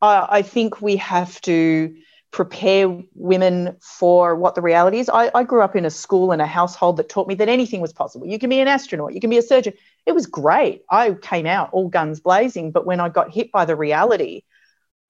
I, 0.00 0.26
I 0.30 0.42
think 0.42 0.80
we 0.80 0.96
have 0.96 1.38
to 1.42 1.94
prepare 2.30 3.02
women 3.14 3.76
for 3.82 4.34
what 4.34 4.54
the 4.54 4.62
reality 4.62 4.98
is. 4.98 5.10
I, 5.10 5.30
I, 5.34 5.42
grew 5.44 5.60
up 5.60 5.76
in 5.76 5.84
a 5.84 5.90
school 5.90 6.32
and 6.32 6.40
a 6.40 6.46
household 6.46 6.96
that 6.96 7.10
taught 7.10 7.28
me 7.28 7.34
that 7.34 7.50
anything 7.50 7.82
was 7.82 7.92
possible. 7.92 8.26
You 8.26 8.38
can 8.38 8.48
be 8.48 8.58
an 8.60 8.66
astronaut, 8.66 9.12
you 9.12 9.20
can 9.20 9.28
be 9.28 9.36
a 9.36 9.42
surgeon. 9.42 9.74
It 10.06 10.12
was 10.12 10.24
great. 10.24 10.82
I 10.90 11.12
came 11.12 11.44
out 11.44 11.68
all 11.72 11.88
guns 11.88 12.20
blazing. 12.20 12.72
But 12.72 12.86
when 12.86 12.98
I 12.98 13.10
got 13.10 13.34
hit 13.34 13.52
by 13.52 13.66
the 13.66 13.76
reality, 13.76 14.42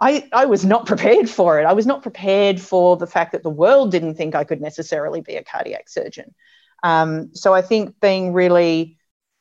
I, 0.00 0.28
I 0.32 0.46
was 0.46 0.64
not 0.64 0.86
prepared 0.86 1.30
for 1.30 1.60
it. 1.60 1.66
I 1.66 1.72
was 1.72 1.86
not 1.86 2.02
prepared 2.02 2.60
for 2.60 2.96
the 2.96 3.06
fact 3.06 3.30
that 3.30 3.44
the 3.44 3.50
world 3.50 3.92
didn't 3.92 4.16
think 4.16 4.34
I 4.34 4.42
could 4.42 4.60
necessarily 4.60 5.20
be 5.20 5.36
a 5.36 5.44
cardiac 5.44 5.88
surgeon. 5.88 6.34
Um, 6.82 7.30
so 7.32 7.54
I 7.54 7.62
think 7.62 8.00
being 8.00 8.32
really 8.32 8.96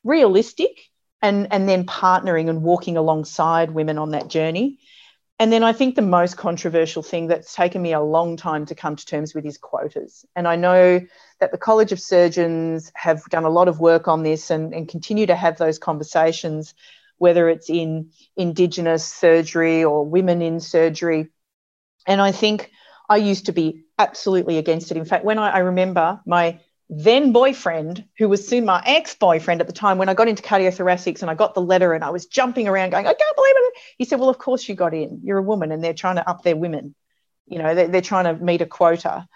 realistic 0.06 0.90
and, 1.22 1.52
and 1.52 1.68
then 1.68 1.86
partnering 1.86 2.50
and 2.50 2.62
walking 2.62 2.96
alongside 2.96 3.72
women 3.72 3.98
on 3.98 4.12
that 4.12 4.30
journey. 4.30 4.80
And 5.38 5.52
then 5.52 5.64
I 5.64 5.74
think 5.74 5.96
the 5.96 6.02
most 6.02 6.38
controversial 6.38 7.04
thing 7.04 7.28
that's 7.28 7.54
taken 7.54 7.82
me 7.82 7.92
a 7.92 8.00
long 8.00 8.38
time 8.38 8.66
to 8.68 8.76
come 8.76 8.96
to 8.96 9.06
terms 9.06 9.36
with 9.36 9.46
is 9.46 9.58
quotas. 9.58 10.26
And 10.34 10.48
I 10.48 10.56
know 10.56 11.02
that 11.42 11.52
the 11.52 11.58
College 11.58 11.92
of 11.92 12.00
Surgeons 12.00 12.90
have 12.96 13.22
done 13.26 13.44
a 13.44 13.50
lot 13.50 13.68
of 13.68 13.82
work 13.82 14.08
on 14.08 14.24
this 14.24 14.50
and, 14.50 14.74
and 14.74 14.88
continue 14.88 15.26
to 15.26 15.36
have 15.36 15.58
those 15.58 15.78
conversations 15.78 16.74
whether 17.18 17.50
it's 17.50 17.70
in 17.70 18.12
Indigenous 18.36 19.06
surgery 19.06 19.84
or 19.84 20.06
women 20.06 20.42
in 20.42 20.60
surgery. 20.60 21.30
And 22.06 22.22
I 22.22 22.32
think 22.32 22.72
I 23.10 23.18
used 23.18 23.46
to 23.48 23.52
be 23.52 23.86
absolutely 23.98 24.58
against 24.58 24.92
it. 24.92 24.98
In 24.98 25.06
fact, 25.06 25.26
when 25.26 25.40
I, 25.40 25.52
I 25.52 25.60
remember 25.60 26.20
my 26.26 26.60
then 26.90 27.32
boyfriend, 27.32 28.06
who 28.18 28.30
was 28.30 28.48
soon 28.48 28.66
my 28.66 28.82
ex 28.86 29.16
boyfriend 29.16 29.60
at 29.60 29.68
the 29.68 29.74
time, 29.74 29.98
when 29.98 30.10
I 30.10 30.14
got 30.14 30.28
into 30.28 30.44
cardiothoracics 30.44 31.22
and 31.22 31.32
I 31.32 31.36
got 31.36 31.56
the 31.56 31.62
letter 31.62 31.94
and 31.94 32.04
I 32.04 32.12
was 32.12 32.28
jumping 32.28 32.68
around 32.68 32.92
going, 32.92 33.08
I 33.08 33.14
can't 33.14 33.36
believe 33.36 33.56
it. 33.56 33.74
He 33.98 34.06
said, 34.06 34.20
Well, 34.20 34.30
of 34.30 34.38
course 34.38 34.68
you 34.70 34.76
got 34.76 34.94
in. 34.94 35.22
You're 35.24 35.40
a 35.40 35.44
woman 35.44 35.72
and 35.72 35.84
they're 35.84 35.94
trying 35.94 36.18
to 36.18 36.30
up 36.30 36.44
their 36.44 36.56
women. 36.56 36.94
You 37.48 37.60
know, 37.60 37.74
they're, 37.74 37.88
they're 37.88 38.02
trying 38.02 38.26
to 38.26 38.44
meet 38.44 38.62
a 38.62 38.66
quota. 38.66 39.28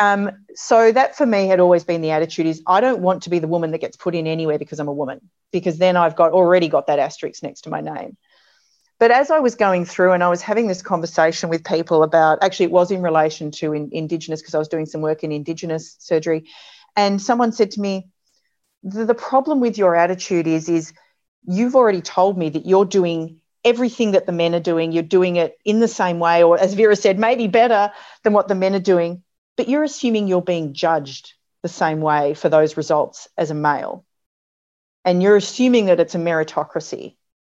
Um, 0.00 0.30
so 0.54 0.92
that 0.92 1.16
for 1.16 1.26
me 1.26 1.48
had 1.48 1.60
always 1.60 1.84
been 1.84 2.02
the 2.02 2.12
attitude 2.12 2.46
is 2.46 2.62
I 2.66 2.80
don't 2.80 3.00
want 3.00 3.24
to 3.24 3.30
be 3.30 3.40
the 3.40 3.48
woman 3.48 3.72
that 3.72 3.80
gets 3.80 3.96
put 3.96 4.14
in 4.14 4.26
anywhere 4.26 4.58
because 4.58 4.78
I'm 4.78 4.88
a 4.88 4.92
woman, 4.92 5.28
because 5.50 5.76
then 5.78 5.96
I've 5.96 6.16
got 6.16 6.32
already 6.32 6.68
got 6.68 6.86
that 6.86 7.00
asterisk 7.00 7.42
next 7.42 7.62
to 7.62 7.70
my 7.70 7.80
name. 7.80 8.16
But 8.98 9.10
as 9.10 9.30
I 9.30 9.38
was 9.38 9.54
going 9.54 9.84
through 9.84 10.12
and 10.12 10.24
I 10.24 10.28
was 10.28 10.42
having 10.42 10.66
this 10.66 10.82
conversation 10.82 11.48
with 11.48 11.64
people 11.64 12.02
about, 12.02 12.42
actually, 12.42 12.66
it 12.66 12.72
was 12.72 12.90
in 12.90 13.02
relation 13.02 13.50
to 13.52 13.72
in, 13.72 13.90
Indigenous, 13.92 14.40
because 14.40 14.54
I 14.54 14.58
was 14.58 14.68
doing 14.68 14.86
some 14.86 15.00
work 15.00 15.22
in 15.22 15.30
Indigenous 15.30 15.96
surgery. 16.00 16.48
And 16.96 17.22
someone 17.22 17.52
said 17.52 17.70
to 17.72 17.80
me, 17.80 18.08
the, 18.82 19.04
the 19.04 19.14
problem 19.14 19.60
with 19.60 19.78
your 19.78 19.94
attitude 19.94 20.46
is, 20.46 20.68
is 20.68 20.92
you've 21.44 21.76
already 21.76 22.00
told 22.00 22.36
me 22.36 22.48
that 22.50 22.66
you're 22.66 22.84
doing 22.84 23.40
everything 23.64 24.12
that 24.12 24.26
the 24.26 24.32
men 24.32 24.54
are 24.54 24.60
doing. 24.60 24.92
You're 24.92 25.02
doing 25.02 25.36
it 25.36 25.58
in 25.64 25.78
the 25.78 25.88
same 25.88 26.18
way, 26.18 26.42
or 26.42 26.58
as 26.58 26.74
Vera 26.74 26.96
said, 26.96 27.18
maybe 27.18 27.46
better 27.46 27.92
than 28.24 28.32
what 28.32 28.48
the 28.48 28.54
men 28.54 28.74
are 28.74 28.80
doing 28.80 29.22
but 29.58 29.68
you're 29.68 29.82
assuming 29.82 30.28
you're 30.28 30.40
being 30.40 30.72
judged 30.72 31.34
the 31.62 31.68
same 31.68 32.00
way 32.00 32.32
for 32.32 32.48
those 32.48 32.76
results 32.76 33.28
as 33.36 33.50
a 33.50 33.54
male. 33.54 34.06
And 35.04 35.20
you're 35.20 35.36
assuming 35.36 35.86
that 35.86 35.98
it's 35.98 36.14
a 36.14 36.18
meritocracy. 36.18 37.16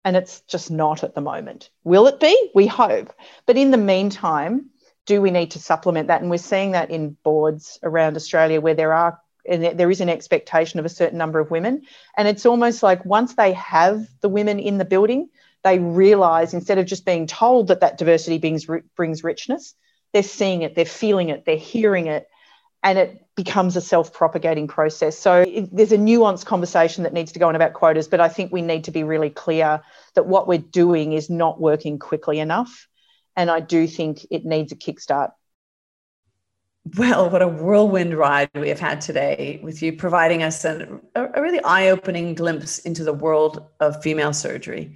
And 0.09 0.17
it's 0.17 0.41
just 0.47 0.71
not 0.71 1.03
at 1.03 1.13
the 1.13 1.21
moment. 1.21 1.69
Will 1.83 2.07
it 2.07 2.19
be? 2.19 2.35
We 2.55 2.65
hope. 2.65 3.13
But 3.45 3.57
in 3.57 3.69
the 3.69 3.77
meantime, 3.77 4.71
do 5.05 5.21
we 5.21 5.29
need 5.29 5.51
to 5.51 5.59
supplement 5.59 6.07
that? 6.07 6.21
And 6.21 6.31
we're 6.31 6.39
seeing 6.39 6.71
that 6.71 6.89
in 6.89 7.15
boards 7.21 7.77
around 7.83 8.15
Australia 8.15 8.59
where 8.59 8.73
there 8.73 8.91
are 8.91 9.21
and 9.47 9.77
there 9.77 9.91
is 9.91 10.01
an 10.01 10.09
expectation 10.09 10.79
of 10.79 10.85
a 10.87 10.89
certain 10.89 11.19
number 11.19 11.39
of 11.39 11.51
women. 11.51 11.83
And 12.17 12.27
it's 12.27 12.47
almost 12.47 12.81
like 12.81 13.05
once 13.05 13.35
they 13.35 13.53
have 13.53 14.07
the 14.21 14.29
women 14.29 14.57
in 14.57 14.79
the 14.79 14.83
building, 14.83 15.29
they 15.63 15.77
realize 15.77 16.55
instead 16.55 16.79
of 16.79 16.87
just 16.87 17.05
being 17.05 17.27
told 17.27 17.67
that 17.67 17.81
that 17.81 17.99
diversity 17.99 18.39
brings, 18.39 18.65
brings 18.95 19.23
richness, 19.23 19.75
they're 20.11 20.23
seeing 20.23 20.63
it, 20.63 20.73
they're 20.73 20.85
feeling 20.85 21.29
it, 21.29 21.45
they're 21.45 21.55
hearing 21.55 22.07
it, 22.07 22.27
and 22.83 22.97
it 22.97 23.25
becomes 23.35 23.75
a 23.75 23.81
self 23.81 24.13
propagating 24.13 24.67
process. 24.67 25.17
So 25.17 25.41
it, 25.41 25.75
there's 25.75 25.91
a 25.91 25.97
nuanced 25.97 26.45
conversation 26.45 27.03
that 27.03 27.13
needs 27.13 27.31
to 27.33 27.39
go 27.39 27.47
on 27.47 27.55
about 27.55 27.73
quotas, 27.73 28.07
but 28.07 28.19
I 28.19 28.29
think 28.29 28.51
we 28.51 28.61
need 28.61 28.85
to 28.85 28.91
be 28.91 29.03
really 29.03 29.29
clear 29.29 29.81
that 30.15 30.27
what 30.27 30.47
we're 30.47 30.59
doing 30.59 31.13
is 31.13 31.29
not 31.29 31.59
working 31.59 31.99
quickly 31.99 32.39
enough. 32.39 32.87
And 33.35 33.49
I 33.49 33.59
do 33.59 33.87
think 33.87 34.25
it 34.29 34.45
needs 34.45 34.71
a 34.71 34.75
kickstart. 34.75 35.31
Well, 36.97 37.29
what 37.29 37.41
a 37.41 37.47
whirlwind 37.47 38.17
ride 38.17 38.49
we 38.55 38.69
have 38.69 38.79
had 38.79 39.01
today 39.01 39.59
with 39.61 39.81
you, 39.81 39.93
providing 39.93 40.43
us 40.43 40.65
a 40.65 40.99
really 41.15 41.61
eye 41.63 41.89
opening 41.89 42.33
glimpse 42.35 42.79
into 42.79 43.03
the 43.03 43.13
world 43.13 43.67
of 43.79 44.01
female 44.01 44.33
surgery. 44.33 44.95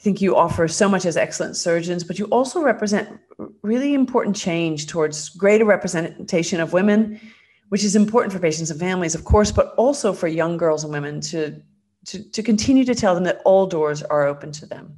I 0.00 0.02
think 0.02 0.22
you 0.22 0.34
offer 0.34 0.66
so 0.66 0.88
much 0.88 1.04
as 1.04 1.18
excellent 1.18 1.56
surgeons, 1.58 2.04
but 2.04 2.18
you 2.18 2.24
also 2.26 2.62
represent 2.62 3.20
really 3.60 3.92
important 3.92 4.34
change 4.34 4.86
towards 4.86 5.28
greater 5.28 5.66
representation 5.66 6.58
of 6.58 6.72
women, 6.72 7.20
which 7.68 7.84
is 7.84 7.94
important 7.94 8.32
for 8.32 8.38
patients 8.38 8.70
and 8.70 8.80
families, 8.80 9.14
of 9.14 9.26
course, 9.26 9.52
but 9.52 9.74
also 9.74 10.14
for 10.14 10.26
young 10.26 10.56
girls 10.56 10.84
and 10.84 10.92
women 10.94 11.20
to, 11.20 11.60
to, 12.06 12.30
to 12.30 12.42
continue 12.42 12.82
to 12.86 12.94
tell 12.94 13.14
them 13.14 13.24
that 13.24 13.42
all 13.44 13.66
doors 13.66 14.02
are 14.02 14.26
open 14.26 14.50
to 14.52 14.64
them. 14.64 14.96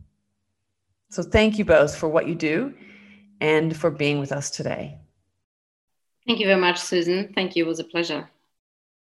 So 1.10 1.24
thank 1.24 1.58
you 1.58 1.64
both 1.64 1.96
for 1.96 2.08
what 2.08 2.28
you 2.28 2.36
do 2.36 2.72
and 3.40 3.76
for 3.76 3.90
being 3.90 4.20
with 4.20 4.30
us 4.30 4.50
today. 4.50 5.00
Thank 6.28 6.38
you 6.38 6.46
very 6.46 6.60
much, 6.60 6.78
Susan. 6.78 7.32
Thank 7.34 7.56
you. 7.56 7.64
It 7.64 7.68
was 7.68 7.80
a 7.80 7.84
pleasure. 7.84 8.30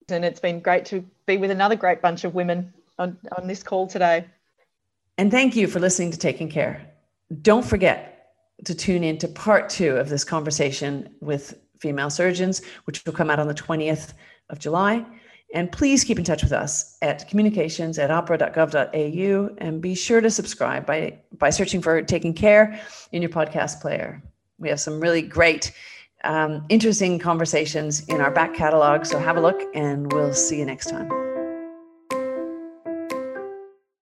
And 0.08 0.24
it's 0.24 0.40
been 0.40 0.58
great 0.58 0.86
to 0.86 1.04
be 1.26 1.36
with 1.36 1.52
another 1.52 1.76
great 1.76 2.02
bunch 2.02 2.24
of 2.24 2.34
women 2.34 2.74
on, 2.98 3.16
on 3.38 3.46
this 3.46 3.62
call 3.62 3.86
today. 3.86 4.26
And 5.18 5.30
thank 5.30 5.54
you 5.54 5.66
for 5.66 5.80
listening 5.80 6.10
to 6.10 6.18
Taking 6.18 6.48
Care. 6.48 6.84
Don't 7.42 7.64
forget 7.64 8.32
to 8.64 8.74
tune 8.74 9.04
in 9.04 9.18
to 9.18 9.28
part 9.28 9.68
two 9.68 9.96
of 9.96 10.08
this 10.08 10.24
conversation 10.24 11.14
with 11.20 11.58
female 11.78 12.10
surgeons, 12.10 12.62
which 12.84 13.04
will 13.04 13.12
come 13.12 13.30
out 13.30 13.38
on 13.38 13.48
the 13.48 13.54
20th 13.54 14.14
of 14.50 14.58
July. 14.58 15.04
And 15.54 15.70
please 15.70 16.02
keep 16.02 16.18
in 16.18 16.24
touch 16.24 16.42
with 16.42 16.52
us 16.52 16.96
at 17.00 17.28
communications 17.28 17.98
at 17.98 18.10
ahpra.gov.au 18.10 19.54
and 19.58 19.80
be 19.80 19.94
sure 19.94 20.20
to 20.20 20.30
subscribe 20.30 20.84
by, 20.84 21.18
by 21.38 21.50
searching 21.50 21.80
for 21.80 22.02
Taking 22.02 22.34
Care 22.34 22.80
in 23.12 23.22
your 23.22 23.30
podcast 23.30 23.80
player. 23.80 24.22
We 24.58 24.68
have 24.68 24.80
some 24.80 24.98
really 24.98 25.22
great, 25.22 25.72
um, 26.24 26.64
interesting 26.70 27.18
conversations 27.18 28.04
in 28.06 28.20
our 28.20 28.30
back 28.30 28.54
catalog. 28.54 29.04
So 29.04 29.18
have 29.18 29.36
a 29.36 29.40
look 29.40 29.62
and 29.74 30.12
we'll 30.12 30.34
see 30.34 30.58
you 30.58 30.64
next 30.64 30.90
time. 30.90 31.23